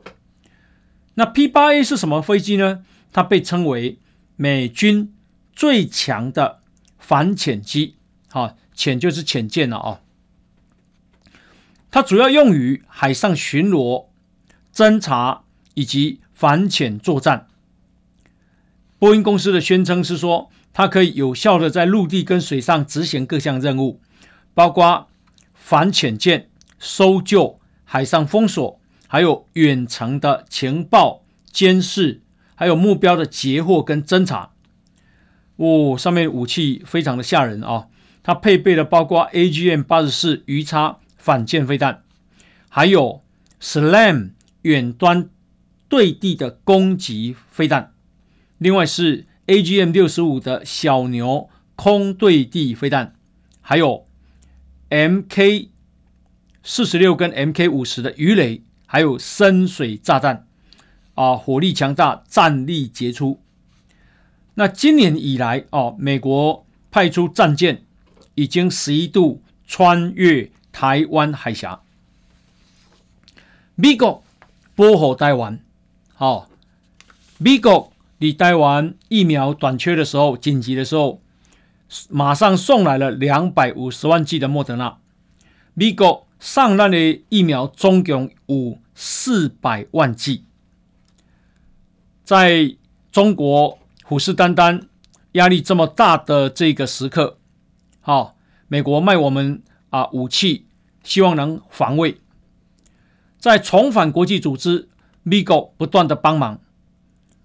[1.14, 2.84] 那 P 八 A 是什么飞机呢？
[3.12, 3.98] 它被称为
[4.36, 5.12] 美军
[5.52, 6.60] 最强的
[6.98, 7.96] 反潜机，
[8.28, 10.00] 哈，潜就是潜舰了啊。
[11.90, 14.06] 它主要用于海上巡逻、
[14.74, 15.42] 侦察
[15.74, 17.48] 以及反潜作战。
[18.98, 24.00] 波音公司的宣称是说，它可以有效的在陆地跟水上执行各项任务，
[24.54, 25.08] 包括
[25.52, 26.48] 反潜舰、
[26.78, 32.21] 搜救、海上封锁，还有远程的情报监视，
[32.62, 34.52] 还有目标的截获跟侦查。
[35.56, 37.88] 哦，上面武器非常的吓人啊！
[38.22, 42.04] 它配备了包括 AGM 八十四鱼叉反舰飞弹，
[42.68, 43.24] 还有
[43.60, 45.28] SLAM 远端
[45.88, 47.92] 对地的攻击飞弹。
[48.58, 53.16] 另外是 AGM 六十五的小牛空对地飞弹，
[53.60, 54.06] 还有
[54.88, 55.70] MK
[56.62, 60.46] 四十六跟 MK 五十的鱼雷，还有深水炸弹，
[61.14, 63.40] 啊，火力强大，战力杰出。
[64.54, 67.82] 那今年以来，哦，美国派出战舰
[68.34, 71.80] 已经十一度穿越台湾海峡。
[73.74, 74.22] 美国
[74.74, 75.58] 保护台湾，
[76.14, 76.48] 好，
[77.38, 77.90] 美国。
[78.18, 81.20] 你台湾疫苗短缺的时候，紧急的时候，
[82.08, 84.98] 马上送来了两百五十万剂的莫德纳。
[85.74, 90.44] 美国上岸的疫苗总共有四百万剂。
[92.24, 92.76] 在
[93.10, 94.82] 中国虎视眈眈、
[95.32, 97.38] 压力这么大的这个时刻，
[98.00, 98.36] 好，
[98.68, 100.66] 美国卖我们啊武器，
[101.02, 102.20] 希望能防卫。
[103.38, 104.88] 在重返国际组织，
[105.22, 106.60] 美国不断的帮忙。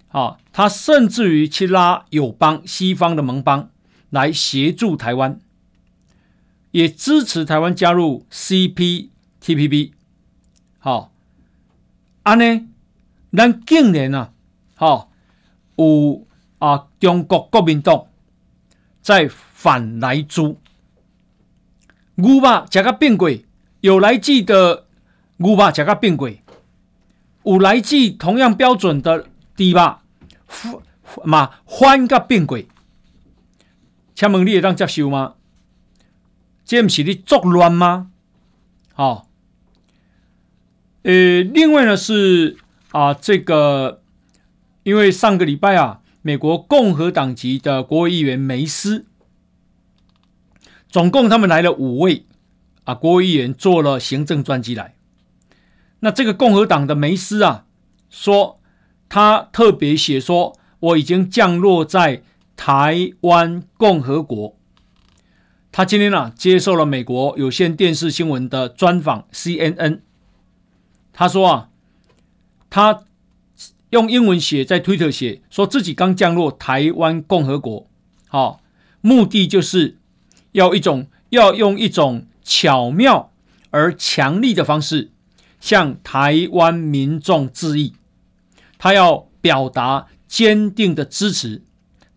[0.09, 3.69] 啊，他甚至于去拉友邦、西方的盟邦
[4.09, 5.39] 来协助台湾，
[6.71, 9.91] 也支持台湾加入 CPTPP。
[10.79, 11.11] 好，
[12.23, 12.67] 安呢，
[13.35, 14.31] 咱竟然啊，
[14.77, 15.11] 好
[15.75, 16.25] 有
[16.59, 18.05] 啊，中国国民党
[19.01, 20.59] 在反莱猪，
[22.15, 23.45] 牛肉吃个变贵，
[23.81, 24.85] 有来记的
[25.37, 26.41] 牛肉吃甲变贵，
[27.43, 29.97] 有来记同样标准的猪肉
[31.23, 32.67] 嘛反甲变贵，
[34.13, 35.33] 请问你会当接受吗？
[36.65, 38.11] 这毋是你作乱吗？
[38.93, 39.25] 好、哦，
[41.03, 42.57] 呃，另外呢是
[42.91, 44.01] 啊，这个
[44.87, 49.05] 因为上个礼拜啊，美国共和党籍的国会议员梅斯，
[50.87, 52.25] 总共他们来了五位
[52.85, 54.95] 啊，国会议员做了行政专机来。
[55.99, 57.65] 那这个共和党的梅斯啊，
[58.09, 58.61] 说
[59.09, 62.23] 他特别写说，我已经降落在
[62.55, 64.55] 台湾共和国。
[65.73, 69.99] 他今天啊接受了美国有线电视新闻的专访，CNN。
[71.11, 71.69] 他说啊，
[72.69, 73.03] 他
[73.91, 77.87] 用英文写在推特写，说自己刚降落台湾共和国，
[78.27, 78.61] 好，
[79.01, 79.97] 目的就是
[80.51, 83.31] 要一种要用一种巧妙
[83.71, 85.11] 而强力的方式
[85.59, 87.93] 向台湾民众致意，
[88.77, 91.63] 他要表达坚定的支持。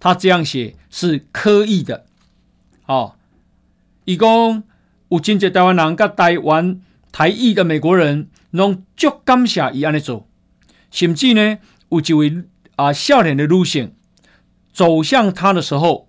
[0.01, 2.07] 他这样写是刻意的，
[2.83, 3.17] 好。
[4.07, 4.65] 伊讲
[5.11, 6.81] 有真济台湾人甲台湾
[7.13, 10.27] 台裔的美国人，拢足感谢伊安尼做，
[10.91, 12.45] 甚至呢有一位
[12.77, 13.95] 啊少年的女性
[14.73, 16.09] 走向他的时候，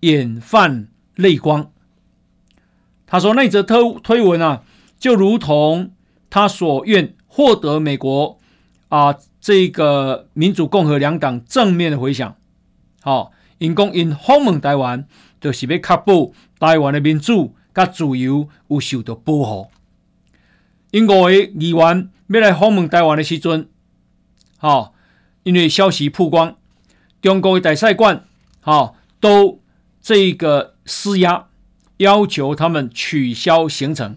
[0.00, 1.70] 眼泛泪光。
[3.06, 4.62] 他说那则推推文啊，
[4.98, 5.92] 就如同
[6.30, 8.38] 他所愿获得美国
[8.88, 12.36] 啊这个民主共和两党正面的回响。
[13.00, 15.06] 好、哦，因公因访问台湾。
[15.42, 19.66] 就是要确保台湾的民主甲自由有受到保护。
[20.92, 23.68] 因五位议员要来访问台湾的时阵，
[24.62, 24.92] 哈，
[25.42, 26.56] 因为消息曝光，
[27.20, 28.24] 中国的大使馆，
[28.60, 29.58] 哈，都
[30.00, 31.46] 这个施压，
[31.96, 34.16] 要求他们取消行程，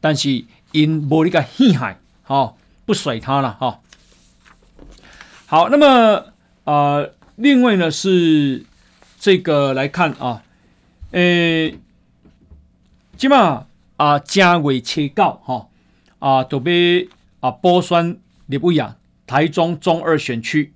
[0.00, 2.54] 但是因无那个气海，哈，
[2.86, 3.80] 不甩他了，哈。
[5.44, 6.32] 好，那么
[6.64, 8.64] 啊、另外呢是
[9.20, 10.42] 这个来看啊。
[11.10, 11.78] 诶，
[13.18, 13.66] 即嘛
[13.98, 15.68] 啊，正月初九哈
[16.18, 17.10] 啊，都被
[17.40, 20.72] 啊补选立委啊，台中中二选区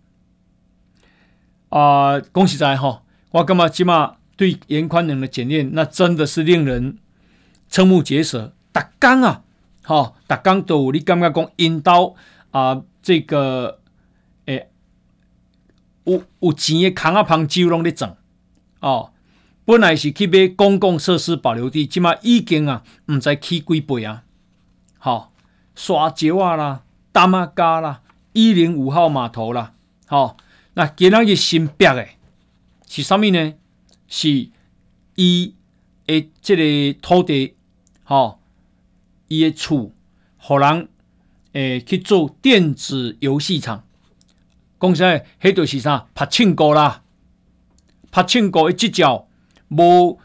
[1.68, 3.02] 啊，恭喜在哈！
[3.30, 6.98] 我感觉即嘛对严宽恒的检验，那真的是令人
[7.70, 8.52] 瞠目结舌。
[8.72, 9.42] 逐工啊，
[9.82, 12.14] 哈，逐工都有你感觉讲引导
[12.50, 13.78] 啊，这个
[14.46, 14.70] 诶，
[16.04, 18.16] 有有钱的扛啊，旁酒拢咧整
[18.80, 19.12] 哦。
[19.66, 24.24] 本来是去买公共设施保留地，即马已经啊，毋知起几倍啊！
[24.98, 25.32] 好，
[25.76, 26.82] 沙石啊啦，
[27.12, 28.00] 担仔架啦，
[28.32, 29.74] 一零五号码头啦，
[30.06, 30.36] 好，
[30.74, 32.16] 那今仔日新标诶，
[32.86, 33.54] 是啥物呢？
[34.06, 34.50] 是
[35.16, 35.54] 伊
[36.06, 37.56] 诶，这个土地，
[38.04, 38.40] 好，
[39.28, 39.92] 伊的厝，
[40.38, 40.88] 互人
[41.52, 43.84] 诶去做电子游戏场，
[44.78, 46.06] 讲实在，迄著是啥？
[46.14, 47.02] 柏青哥啦，
[48.10, 49.26] 柏青哥诶，即脚。
[49.68, 50.18] 无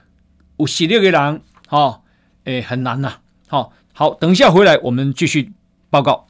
[0.58, 2.02] 有实力的人，哈、哦，
[2.46, 3.22] 诶、很难呐、啊。
[3.48, 5.54] 好、好，等一下回来，我们继续
[5.92, 6.26] 报告。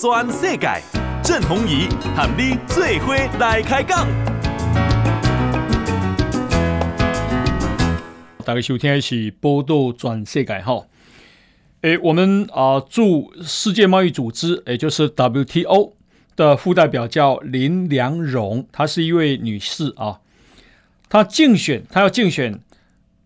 [0.00, 0.80] 转世界，
[1.24, 4.06] 郑弘仪和你最伙来开讲。
[8.44, 10.86] 大家收听的是报道全世界哈。
[11.80, 15.94] 诶、我们啊驻世界贸易组织，也就是 WTO。
[16.36, 20.20] 的副代表叫林良荣，她是一位女士啊。
[21.08, 22.60] 她竞选，她要竞选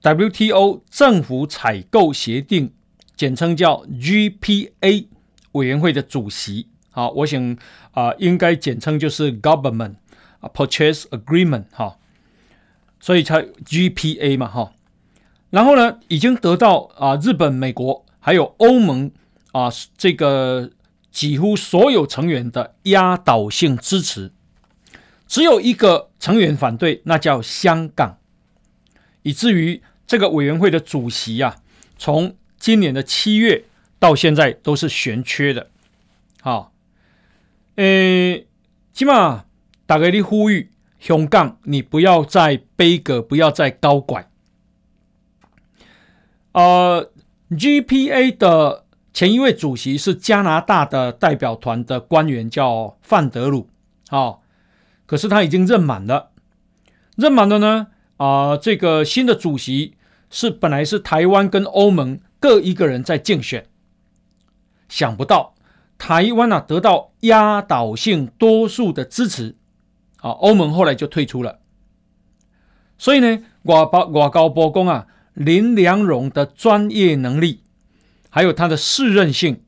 [0.01, 2.73] WTO 政府采购协定，
[3.15, 5.09] 简称叫 GPA
[5.53, 6.69] 委员会的主席。
[6.91, 7.57] 好，我想
[7.93, 9.95] 啊，应该简称就是 Government
[10.41, 11.99] Purchase Agreement 哈。
[13.01, 14.73] 所以才 GPA 嘛哈。
[15.51, 19.11] 然后呢，已经得到啊日本、美国还有欧盟
[19.53, 20.71] 啊这个。
[21.13, 24.33] 几乎所有成员的压倒性支持，
[25.29, 28.17] 只有一个成员反对，那叫香港，
[29.21, 31.57] 以至于这个委员会的主席啊，
[31.99, 33.65] 从今年的七月
[34.03, 35.69] 到现在都是悬缺的。
[36.41, 36.73] 好，
[37.77, 38.49] 诶，
[38.93, 39.45] 起码
[39.87, 44.29] 大概的呼吁，香港你不要再悲歌，不要再高拐。
[46.51, 47.13] 呃
[47.51, 48.83] ，GPA 的。
[49.15, 53.69] 前一位主席是加拿大的代表团的官员，叫范德鲁，
[54.11, 54.41] 哦，
[55.05, 56.31] 可是他已经任满了。
[57.17, 59.97] 任满了呢，啊、这个新的主席
[60.31, 63.67] 是本来是台湾跟欧盟各一个人在竞选，
[64.93, 65.55] 想不到
[65.97, 69.57] 台湾啊得到压倒性多数的支持，
[70.19, 71.61] 啊，欧盟后来就退出了。
[72.99, 77.63] 所以呢，外包外交部讲啊，林良荣的专业能力，
[78.29, 79.63] 还有他的适任性，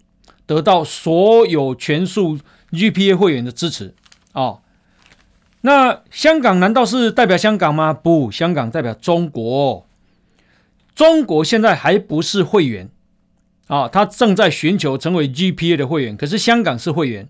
[0.45, 2.39] 得到所有全数
[2.71, 3.95] GPA 会员的支持
[4.33, 4.43] 啊。
[4.43, 4.61] 哦
[5.63, 7.95] 那香港难道是代表香港吗？
[7.95, 9.87] 不，香港代表中国。
[10.95, 12.91] 中国现在还不是会员
[13.67, 16.17] 啊，他正在寻求成为 GPA 的会员。
[16.17, 17.29] 可是香港是会员，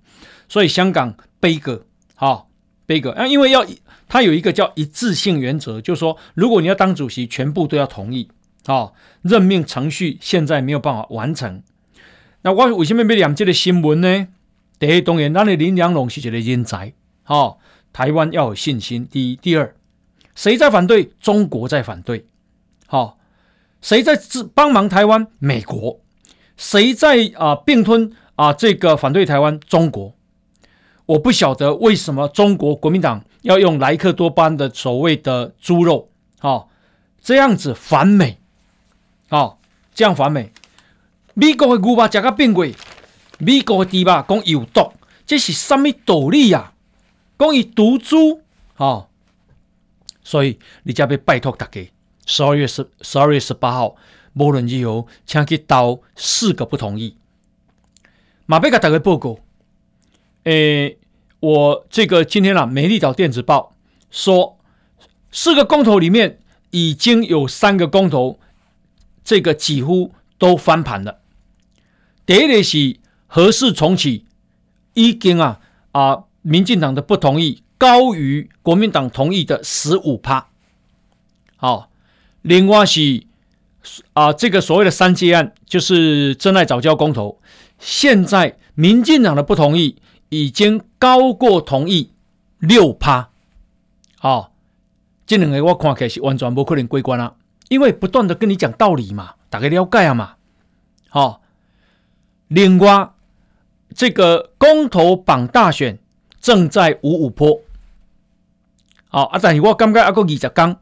[0.49, 1.81] 所以香港背锅，
[2.15, 2.49] 好
[2.87, 3.65] 背锅啊，因为要
[4.09, 8.29] 他有一个叫一致性原则，就是说，如果你要当主席，全部都要同意
[8.67, 8.93] 啊。
[9.23, 11.63] 任命程序现在没有办法完成。
[12.43, 14.29] 那我为什么要两这个新闻呢？
[14.79, 17.59] 第一，当然，咱的林良龙是一个人才，好。
[17.93, 19.07] 台湾要有信心。
[19.07, 19.73] 第一，第二，
[20.35, 21.13] 谁在反对？
[21.21, 22.27] 中国在反对。
[22.89, 23.21] 好，
[23.81, 24.21] 谁在
[24.53, 25.29] 帮忙台湾？
[25.39, 26.01] 美国。
[26.57, 29.59] 谁在啊并吞啊这个反对台湾？
[29.61, 30.15] 中国。
[31.07, 36.71] 我不晓得为什么中国国民党要用莱克多巴的所谓的猪肉，好，
[37.21, 38.39] 这样子反美，
[39.29, 39.61] 好，
[39.95, 40.51] 这样反美。
[41.35, 42.75] 美国的牛肉吃个变贵，
[43.39, 44.93] 美国的猪肉讲有毒，
[45.27, 46.73] 这是什么道理呀？
[47.39, 48.41] 讲以毒猪，
[48.73, 49.11] 好、
[50.23, 51.87] 所以你就要拜托大家，
[52.25, 53.97] 十二月十十二月十八号，
[54.35, 57.17] 无论如何，请去投四个不同意。
[58.47, 59.39] 马贝克打个报告，
[60.45, 60.99] 诶，
[61.41, 63.75] 我这个今天啊，《美丽岛电子报》
[64.11, 64.59] 说，
[65.31, 66.39] 四个公投里面
[66.71, 68.39] 已经有三个公投，
[69.25, 71.21] 这个几乎都翻盘了。
[72.27, 74.25] 第一个是核四重启，
[74.95, 75.61] 已经啊
[75.93, 76.25] 啊。
[76.47, 80.49] 民进党的不同意高于国民党同意的十五趴，
[81.57, 81.89] 好，
[82.43, 83.25] 另外是
[84.13, 87.41] 啊，这个所谓的三接案就是真爱早教公投，
[87.79, 89.97] 现在民进党的不同意
[90.29, 92.13] 已经高过同意
[92.59, 93.31] 六趴，
[94.19, 94.53] 好，
[95.27, 97.37] 这两个我看起来是完全不可能过关了，
[97.69, 100.35] 因为不断的跟你讲道理嘛，大家了解啊嘛，
[101.09, 101.43] 好，
[102.49, 103.11] 另外
[103.95, 105.99] 这个公投榜大选。
[106.45, 107.63] 正在五五波，
[109.09, 109.39] 啊啊！
[109.41, 110.77] 但是我感觉阿个二十刚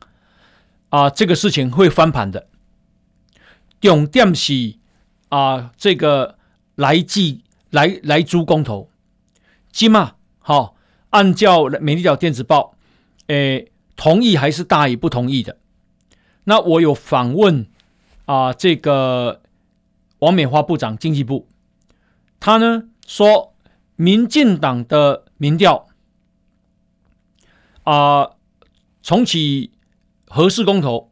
[0.89, 2.49] 啊，这个事情会翻盘的。
[3.83, 4.77] 重点是
[5.29, 6.39] 啊，这个
[6.77, 7.21] 莱猪
[7.69, 8.89] 莱莱猪公投，
[9.71, 10.75] 起码好，
[11.11, 12.75] 按照美丽岛电子报，
[13.27, 15.59] 诶，同意还是大于不同意的。
[16.45, 17.67] 那我有访问
[18.25, 19.43] 啊，这个
[20.21, 21.47] 王美花部长经济部，
[22.41, 23.55] 他呢说，
[23.97, 25.25] 民进党的。
[25.43, 25.89] 民调
[27.83, 28.31] 啊，
[29.03, 29.73] 重启
[30.29, 31.11] 核四公投，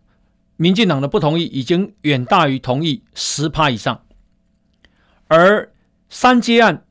[0.60, 4.04] 民进党的不同意已经远大于同意十趴以上，
[5.28, 5.72] 而
[6.10, 6.84] 三阶案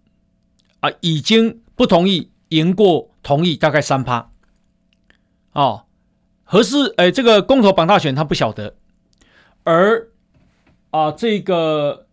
[0.79, 4.31] 啊，已经不同意赢过同意大概三趴。
[5.51, 5.85] 哦，
[6.43, 8.73] 核四哎，这个公投绑大选他不晓得，
[9.63, 10.09] 而
[10.89, 12.07] 啊这个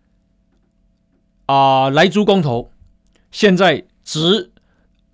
[1.47, 2.71] 啊莱猪公投
[3.31, 4.53] 现在只。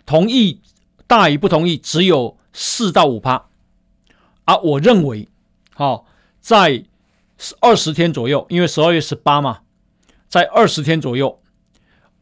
[0.04, 0.60] 同意
[1.06, 3.46] 大于不同意，只有四到五趴，
[4.44, 5.28] 啊，我认为，
[5.72, 6.04] 好、哦，
[6.42, 6.84] 在
[7.60, 9.60] 二十天左右，因为十二月十八嘛，
[10.28, 11.40] 在二十天左右，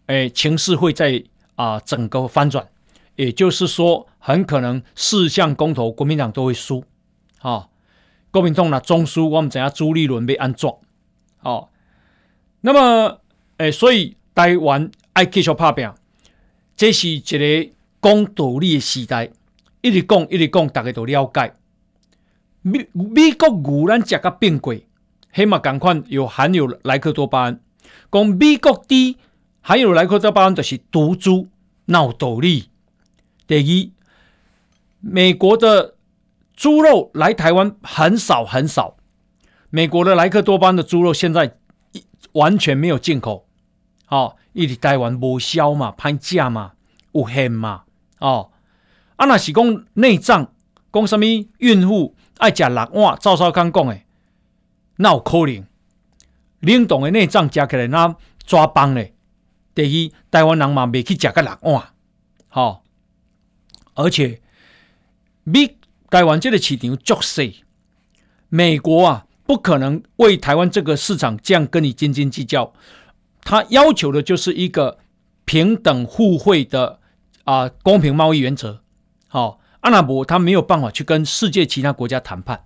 [0.07, 1.25] 哎，情势会在
[1.57, 2.69] 啊、整个翻转，
[3.17, 6.85] 也就是说，很可能四项公投国民党都会输，
[7.41, 7.69] 啊、
[8.31, 10.77] 国民党呢中输，我们怎样朱立伦被安装，
[11.41, 11.69] 哦，
[12.61, 13.21] 那么，
[13.57, 15.91] 哎，所以台湾爱继续打拼。
[16.77, 19.31] 这是一个讲道理的时代，
[19.83, 21.55] 一直讲一直讲，大家都了解。
[22.63, 24.87] 美美国牛咱食个变贵，
[25.35, 27.61] 起码赶快有含有莱克多巴胺。
[28.11, 28.95] 讲美国猪
[29.61, 31.49] 含有莱克多巴胺就是毒猪，
[31.87, 32.71] 闹道理。
[33.47, 33.93] 第一，
[35.01, 35.95] 美国的
[36.55, 38.97] 猪肉来台湾很少很少，
[39.71, 41.57] 美国的莱克多巴胺的猪肉现在
[42.33, 43.47] 完全没有进口。
[44.05, 44.37] 好、哦。
[44.53, 46.73] 伊伫台湾无销嘛，歹食嘛，
[47.13, 47.85] 有限嘛，
[48.19, 48.51] 哦，
[49.15, 50.53] 啊，若是讲内脏，
[50.93, 51.25] 讲什么
[51.59, 54.07] 孕妇爱食六碗，赵少康讲诶，
[54.97, 55.65] 那有可能？
[56.61, 59.15] 冷冻的内脏食起来那抓崩咧。
[59.75, 61.91] 第一，台湾人嘛未去食个六碗，
[62.49, 62.83] 好、
[63.95, 64.41] 而且
[65.45, 65.77] 美
[66.11, 67.63] 台湾这个市场足细，
[68.49, 72.73] 美国啊不可能为台湾这个市场这样跟你斤斤计较。
[73.43, 74.99] 他要求的就是一个
[75.45, 76.99] 平等互惠的
[77.45, 78.83] 啊、公平贸易原则。
[79.29, 82.65] 好、阿拉伯他没有办法去跟世界其他国家谈判。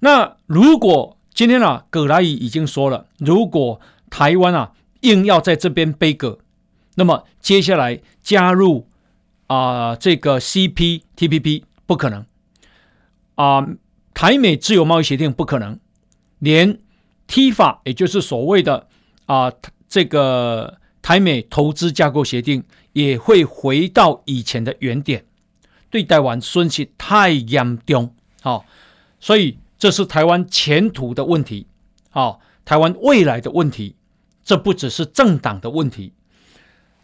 [0.00, 3.80] 那如果今天啊，葛莱仪已经说了，如果
[4.10, 6.38] 台湾啊硬要在这边背锅，
[6.96, 8.88] 那么接下来加入
[9.46, 12.26] 啊、这个 CPTPP 不可能。
[13.36, 13.66] 啊、
[14.12, 15.78] 台美自由贸易协定不可能，
[16.40, 16.80] 连
[17.28, 18.88] T 法也就是所谓的
[19.26, 19.52] 啊、
[19.88, 25.24] 这个台美投资架构协定也会回到以前的原点，
[25.90, 28.64] 对台湾损失太严重，好、哦，
[29.20, 31.66] 所以这是台湾前途的问题，
[32.10, 33.96] 好、哦，台湾未来的问题，
[34.44, 36.12] 这不只是政党的问题，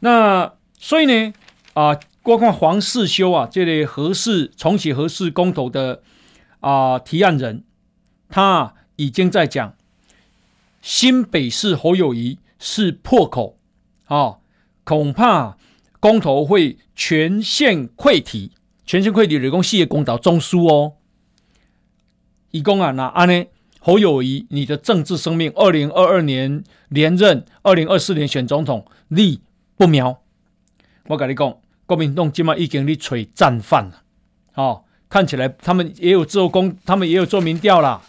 [0.01, 1.33] 那所以呢，
[1.75, 2.01] 啊、呃。
[2.27, 6.01] 包括黄世修啊，这类核四重启核四公投的
[6.61, 7.65] 啊、提案人，
[8.31, 9.77] 他已经在讲
[10.81, 13.59] 新北市侯友谊是破口
[14.07, 14.41] 啊、哦，
[14.85, 15.59] 恐怕
[16.01, 18.53] 公投会全线溃堤，
[18.87, 20.95] 全线溃堤，人工事业公道中枢哦。
[22.51, 23.47] 一共啊，那安呢？
[23.81, 29.41] 侯友谊，你的政治生命，二零二二年连任，二零二四年选总统，立
[29.77, 30.23] 不苗。
[31.07, 31.57] 我跟你讲。
[31.87, 34.03] 国民党今嘛已经在找战犯了，
[34.55, 38.01] 哦，看起来他们也有做工，他们也有做民调啦，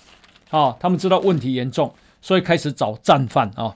[0.50, 3.76] 哦，他们知道问题严重，所以开始找战犯啊、哦。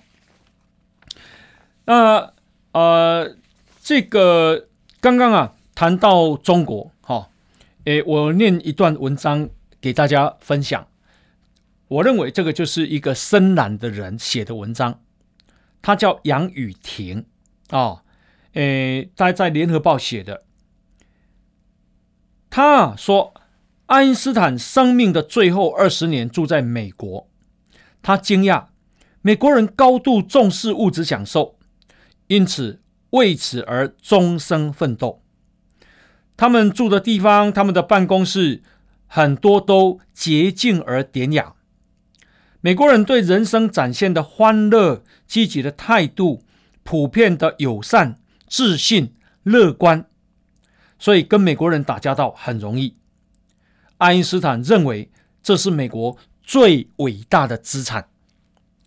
[1.84, 2.34] 那
[2.72, 3.36] 呃，
[3.82, 4.70] 这个
[5.02, 7.28] 刚刚啊谈到中国，哈、哦，
[7.86, 9.50] 诶，我念一段文章
[9.80, 10.86] 给大家分享。
[11.88, 15.00] 我认为这个就是一个深蓝的人写的文章，
[15.82, 17.26] 他叫杨雨婷
[17.70, 17.80] 啊。
[17.80, 18.02] 哦
[18.56, 20.44] 诶，他在联合报写的，
[22.50, 23.34] 他说，
[23.86, 27.30] 爱因斯坦生命的最后二十年住在美国，
[28.02, 28.66] 他惊讶
[29.22, 31.58] 美国人高度重视物质享受，
[32.28, 35.19] 因此为此而终生奋斗。
[36.40, 38.64] 他们住的地方，他们的办公室
[39.08, 41.56] 很多都洁净而典雅。
[42.62, 46.46] 美国人对人生展现的欢乐、积极的态度，
[46.84, 48.16] 普遍的友善。
[48.48, 49.14] 自信、
[49.44, 50.06] 乐观，
[50.98, 52.96] 所以跟美国人打交道很容易。
[54.00, 55.12] 爱因斯坦认为
[55.44, 58.08] 这是美国最伟大的资产。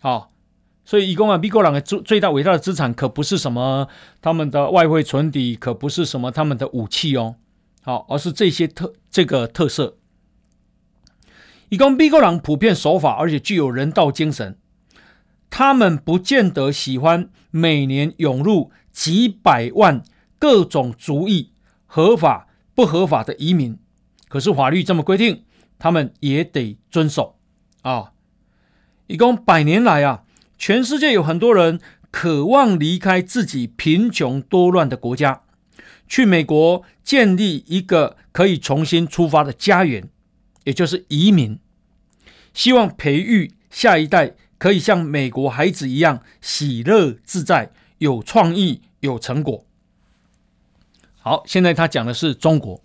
[0.01, 0.33] 好，
[0.85, 3.87] 所以一共啊，美国人的最最大伟大的资产可不是什么
[4.21, 7.37] 他们的外汇存底，可不是什么他们的武器哦，
[7.83, 9.99] 好，而是这些特这个特色。
[11.69, 14.59] 一共美国人普遍守法，而且具有人道精神。
[15.51, 20.03] 他们不见得喜欢每年涌入几百万
[20.39, 21.53] 各种族裔、
[21.85, 23.79] 合法不合法的移民，
[24.29, 25.45] 可是法律这么规定，
[25.79, 27.37] 他们也得遵守
[27.83, 28.13] 啊。
[29.09, 30.23] 一共百年来啊，
[30.57, 31.81] 全世界有很多人
[32.11, 35.42] 渴望离开自己贫穷多乱的国家，
[36.13, 40.11] 去美国建立一个可以重新出发的家园，
[40.65, 41.59] 也就是移民，
[42.53, 44.35] 希望培育下一代。
[44.59, 49.65] 可以像美国孩子一样喜乐自在、有创意、有成果。
[51.19, 52.81] 好，现在他讲的是中国。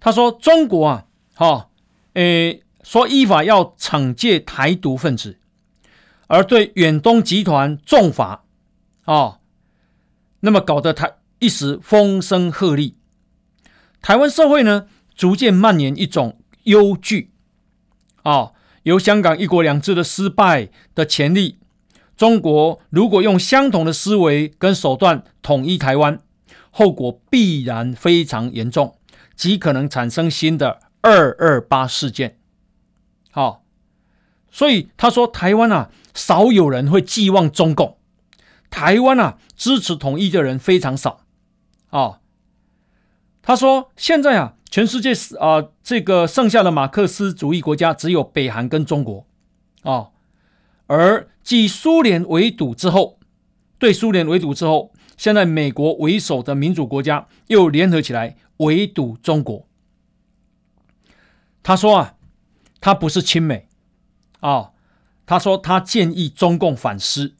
[0.00, 1.68] 他说：“中国啊，哈、哦，
[2.14, 5.38] 诶，说依法要惩戒台独分子，
[6.28, 8.44] 而对远东集团重罚
[9.04, 9.40] 啊、哦，
[10.40, 12.94] 那么搞得台一时风声鹤唳。
[14.00, 17.30] 台湾社会呢，逐渐蔓延一种忧惧
[18.22, 18.52] 啊。”
[18.86, 21.58] 由香港一国两制的失败的潜力，
[22.16, 26.20] 中国如果用相同的思维跟手段统一台湾，
[26.70, 28.96] 后果必然非常严重，
[29.34, 32.38] 极可能产生新的二二八事件。
[33.32, 33.64] 好，
[34.52, 37.98] 所以他说台湾啊，少有人会寄望中共，
[38.70, 41.25] 台湾啊，支持统一的人非常少。
[41.98, 42.20] 啊，
[43.42, 44.52] 他说现在啊。
[44.68, 49.24] 全世界啊、这个剩下的马克思主义国家只有北韩跟中国
[49.82, 50.12] 啊、哦，
[50.86, 53.18] 而继苏联围堵之后，
[53.78, 59.66] 对苏联围堵之后，现在美国为首的民主国家又联合起来围堵中国。
[61.62, 62.16] 他说啊，
[62.80, 63.68] 他不是亲美
[64.40, 64.72] 啊、哦，
[65.24, 67.34] 他说他建议中共反思，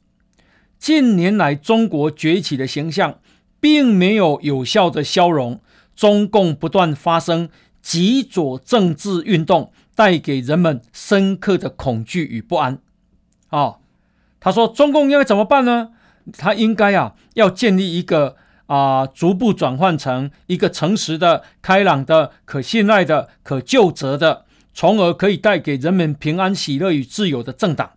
[0.79, 3.19] 近年来中国崛起的形象
[3.59, 5.59] 并没有有效的消融。
[5.95, 7.49] 中共不断发生
[7.81, 12.79] 极左政治运动，带给人们深刻的恐惧与不安。
[13.49, 13.79] 哦，
[14.39, 15.89] 他说中共应该怎么办呢？
[16.37, 18.35] 他应该啊，要建立一个
[18.67, 27.93] 啊、逐步转换成一个诚实的、开朗的、可信赖的、可究责的，从而可以带给人们平安、喜乐与自由的政党。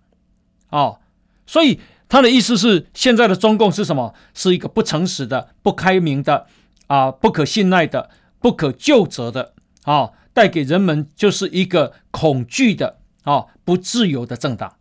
[0.71, 1.01] 哦，
[1.45, 1.81] 所以
[2.11, 4.13] 他的意思是，现在的中共是什么？
[4.35, 6.47] 是一个不诚实的、不开明的。
[6.89, 9.55] 啊，不可信赖的、不可救责的，
[9.85, 14.75] 啊，带给人们就是一个恐惧的、啊，不自由的政党。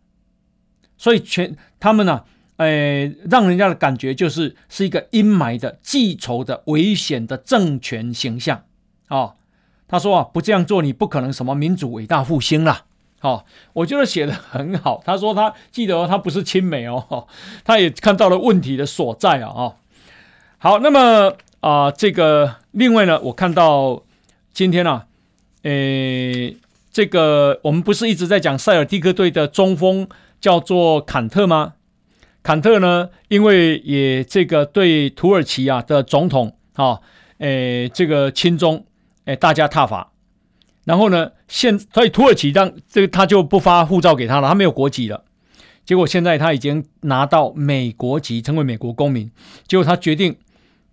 [0.98, 2.24] 所以全他们呢、啊，
[2.56, 8.64] 呃，让人家的感觉就是是一个阴霾的、记仇的、危险的政权形象。
[9.06, 9.34] 啊，
[9.86, 12.86] 他说啊，不这样做，你不可能什么民主伟大复兴啦。
[13.22, 13.44] 好、哦，
[13.74, 15.02] 我觉得写的很好。
[15.04, 17.28] 他说他记得、他不是亲美哦，
[17.64, 19.52] 他也看到了问题的所在啊。
[19.54, 19.76] 哦，
[20.56, 24.02] 好，那么啊、这个另外呢，我看到
[24.54, 25.06] 今天啊，
[25.64, 26.56] 诶，
[26.90, 30.08] 这个我们不是一直在讲塞尔蒂克队的中锋
[30.40, 31.74] 叫做坎特吗？
[32.42, 37.00] 坎特呢，因为也这个对土耳其啊的总统啊，
[37.36, 38.86] 诶，这个亲中，
[39.26, 40.09] 诶，大加挞伐。
[40.84, 45.24] 然后呢，现所以土耳其让这个他就不发护照给他了，他没有国籍了。
[45.84, 49.30] 结果现在他已经拿到美国籍，成为美国公民。
[49.66, 50.36] 结果他决定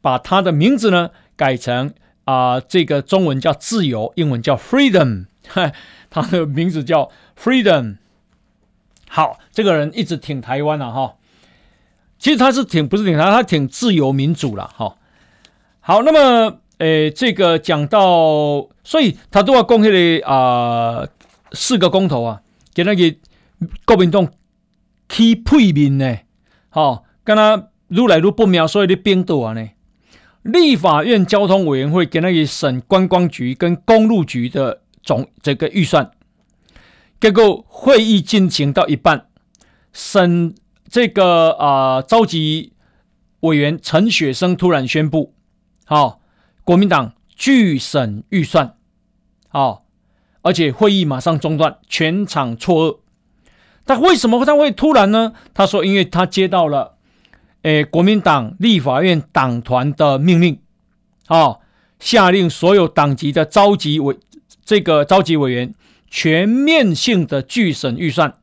[0.02, 1.94] 把他的名字呢改成
[2.26, 5.28] 啊、这个中文叫自由，英文叫 freedom，
[6.10, 7.10] 他的名字叫
[7.42, 7.96] freedom。
[9.08, 11.16] 好，这个人一直挺台湾了哈。
[12.20, 14.96] 其实他是挺不是挺台，他挺自由民主了哈。
[15.80, 16.60] 好，那么。
[16.80, 21.08] 诶，这个讲到，所以他都要公开的啊，
[21.52, 22.42] 四个公投啊，
[22.74, 23.16] 给那个
[23.86, 24.32] 国民党
[25.10, 26.18] 起配面呢，
[26.70, 29.70] 好、跟他愈来愈不妙，所以的变动啊呢，
[30.44, 36.12] 立法院交通委员会给那个省观光局跟公路局的总这个预算，
[37.20, 39.26] 结果会议进行到一半，
[39.92, 40.54] 省
[40.88, 42.74] 这个啊召集
[43.40, 45.34] 委员陈雪生突然宣布，
[45.86, 46.20] 好、
[46.68, 48.76] 国民党拒审预算，
[49.52, 49.84] 哦，
[50.42, 52.98] 而且会议马上中断，全场错愕。
[53.86, 55.32] 但为什么他会突然呢？
[55.54, 56.98] 他说，因为他接到了，
[57.62, 60.60] 诶，国民党立法院党团的命令，
[61.30, 61.62] 哦，
[62.02, 64.20] 下令所有党籍的召集委
[64.66, 65.74] 这个召集委员
[66.10, 68.34] 全面性的拒审预算，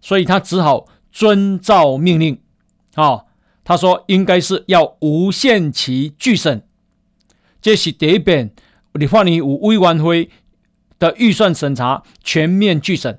[0.00, 2.40] 所以他只好遵照命令，
[2.96, 3.26] 哦，
[3.62, 6.64] 他说应该是要无限期拒审。
[7.66, 8.52] 这是第一遍，
[8.92, 10.30] 立法院有委员会
[11.00, 13.18] 的预算审查全面拒审。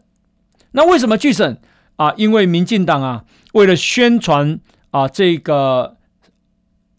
[0.71, 1.59] 那为什么拒审
[1.97, 2.13] 啊？
[2.15, 4.57] 因为民进党啊，为了宣传
[4.91, 5.97] 啊这个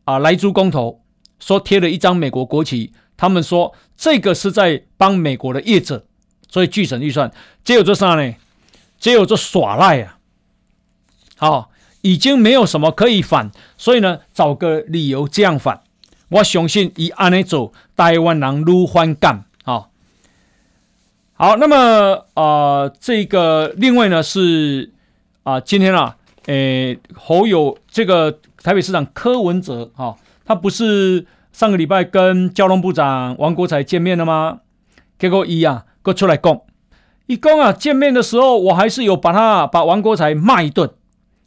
[0.05, 1.01] 啊莱猪公投，
[1.41, 6.05] 说贴了一张美国国旗，他们说这个是在帮美国的业者，
[6.51, 7.33] 所以拒审预算。
[7.65, 8.35] 只有这啥呢？
[9.01, 10.19] 只有这耍赖啊！
[11.39, 11.71] 好，
[12.03, 15.81] 已经没有什么可以反，所以呢，找个理由这样反。
[16.31, 19.87] 我相信以安内走，台湾人愈反感啊。
[21.35, 24.93] 好，那么啊、呃，这个另外呢是
[25.45, 26.17] 啊、今天啊，
[26.47, 34.61] 诶，侯友这个台北市长柯文哲啊，他不是上个礼拜跟交通部长王国材见面了吗？
[35.19, 36.61] 结果一啊，哥出来讲，
[37.27, 40.91] 一讲啊，见面的时候我还是有把他把王国材骂一顿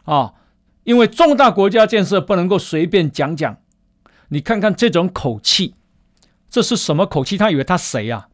[0.05, 0.33] 啊，
[0.85, 3.57] 因为重大国家建设不能够随便讲讲。
[4.33, 5.75] 你看看这种口气，
[6.49, 7.37] 这是什么口气？
[7.37, 8.29] 他以为他谁、啊？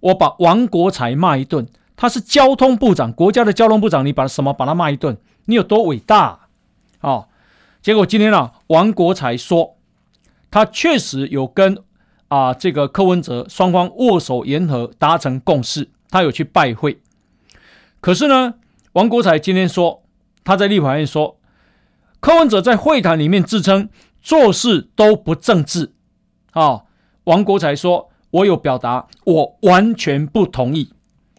[0.00, 5.18] 我把王国材骂一顿，他是交通部长，国家的交通部长，你把什么把他骂一顿？
[5.44, 6.48] 你有多伟大
[7.00, 7.10] 啊？
[7.10, 7.28] 哦、
[7.82, 9.76] 结果今天啊，王国材说，
[10.50, 11.82] 他确实有跟
[12.28, 16.98] 啊这个柯文哲双方握手言和，达成共识，他有去拜会。
[18.00, 18.54] 可是呢，
[18.92, 20.02] 王国材今天说，
[20.42, 21.38] 他在立法院说，
[22.20, 23.90] 柯文哲在会谈里面自称。
[24.26, 25.92] 做事都不正直，
[26.50, 26.86] 啊、哦！
[27.22, 30.92] 王国才说：“我有表达，我完全不同意。”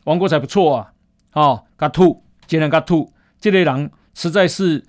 [0.06, 0.94] 王国才不错啊，
[1.34, 3.12] 哦，嘎兔，竟然嘎兔，
[3.42, 4.86] 这类人实在是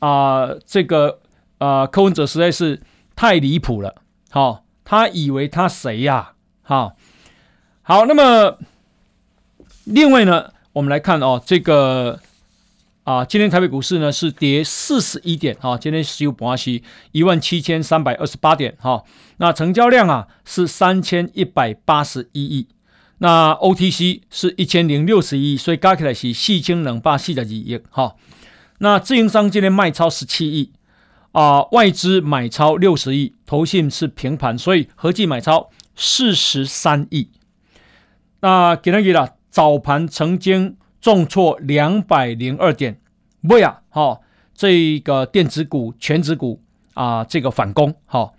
[0.00, 1.20] 啊、这个
[1.56, 2.82] 啊、呃，柯文哲实在是
[3.16, 3.94] 太离谱了。
[4.28, 6.92] 好、哦，他以为他谁呀、好、哦，
[7.80, 8.58] 好，那么
[9.84, 12.20] 另外呢，我们来看哦，这个。
[13.08, 16.82] 啊，今天台北股市呢是跌四十一点，哈，今天收盘是
[17.12, 19.02] 一万七千三百二十八点，哈，
[19.38, 22.68] 那成交量啊是三千一百八十一亿，
[23.16, 28.14] 那 OTC 是一千零六十一亿，所以加起来是四千两百四十二亿，哈，
[28.80, 30.72] 那自营商今天卖超十七亿，
[31.32, 37.30] 啊，外资买超六十亿，投信是平盘，所以合计买超四十三亿，
[38.40, 40.76] 那给那个了，早盘曾经。
[41.00, 43.00] 重挫两百零二点，
[43.46, 44.22] 不呀，好，
[44.54, 46.60] 这个电子股、权值股
[46.94, 48.34] 啊，这个反攻，好。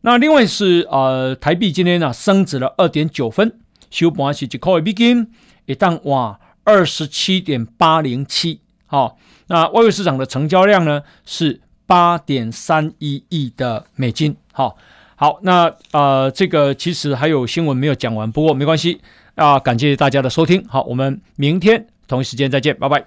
[0.00, 3.58] 那另外是呃，台币今天呢、啊、升值了二点九分，
[3.90, 5.30] 收盘是一块美金，
[5.66, 9.18] 一旦哇二十七点八零七，好。
[9.48, 14.76] 那外汇市场的成交量呢是八点三一亿的美金，好，
[15.14, 15.38] 好。
[15.42, 19.00] 那呃，这个其实还有新闻没有讲完，不过没关系。
[19.36, 23.06] 啊，感谢大家的收听，好，我们明天同一时间再见，拜拜。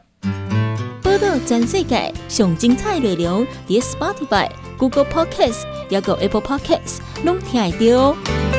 [1.02, 8.59] 波道全世界上精彩内容，点 Spotify、Google Podcast，还有 Apple Podcast，拢听得到。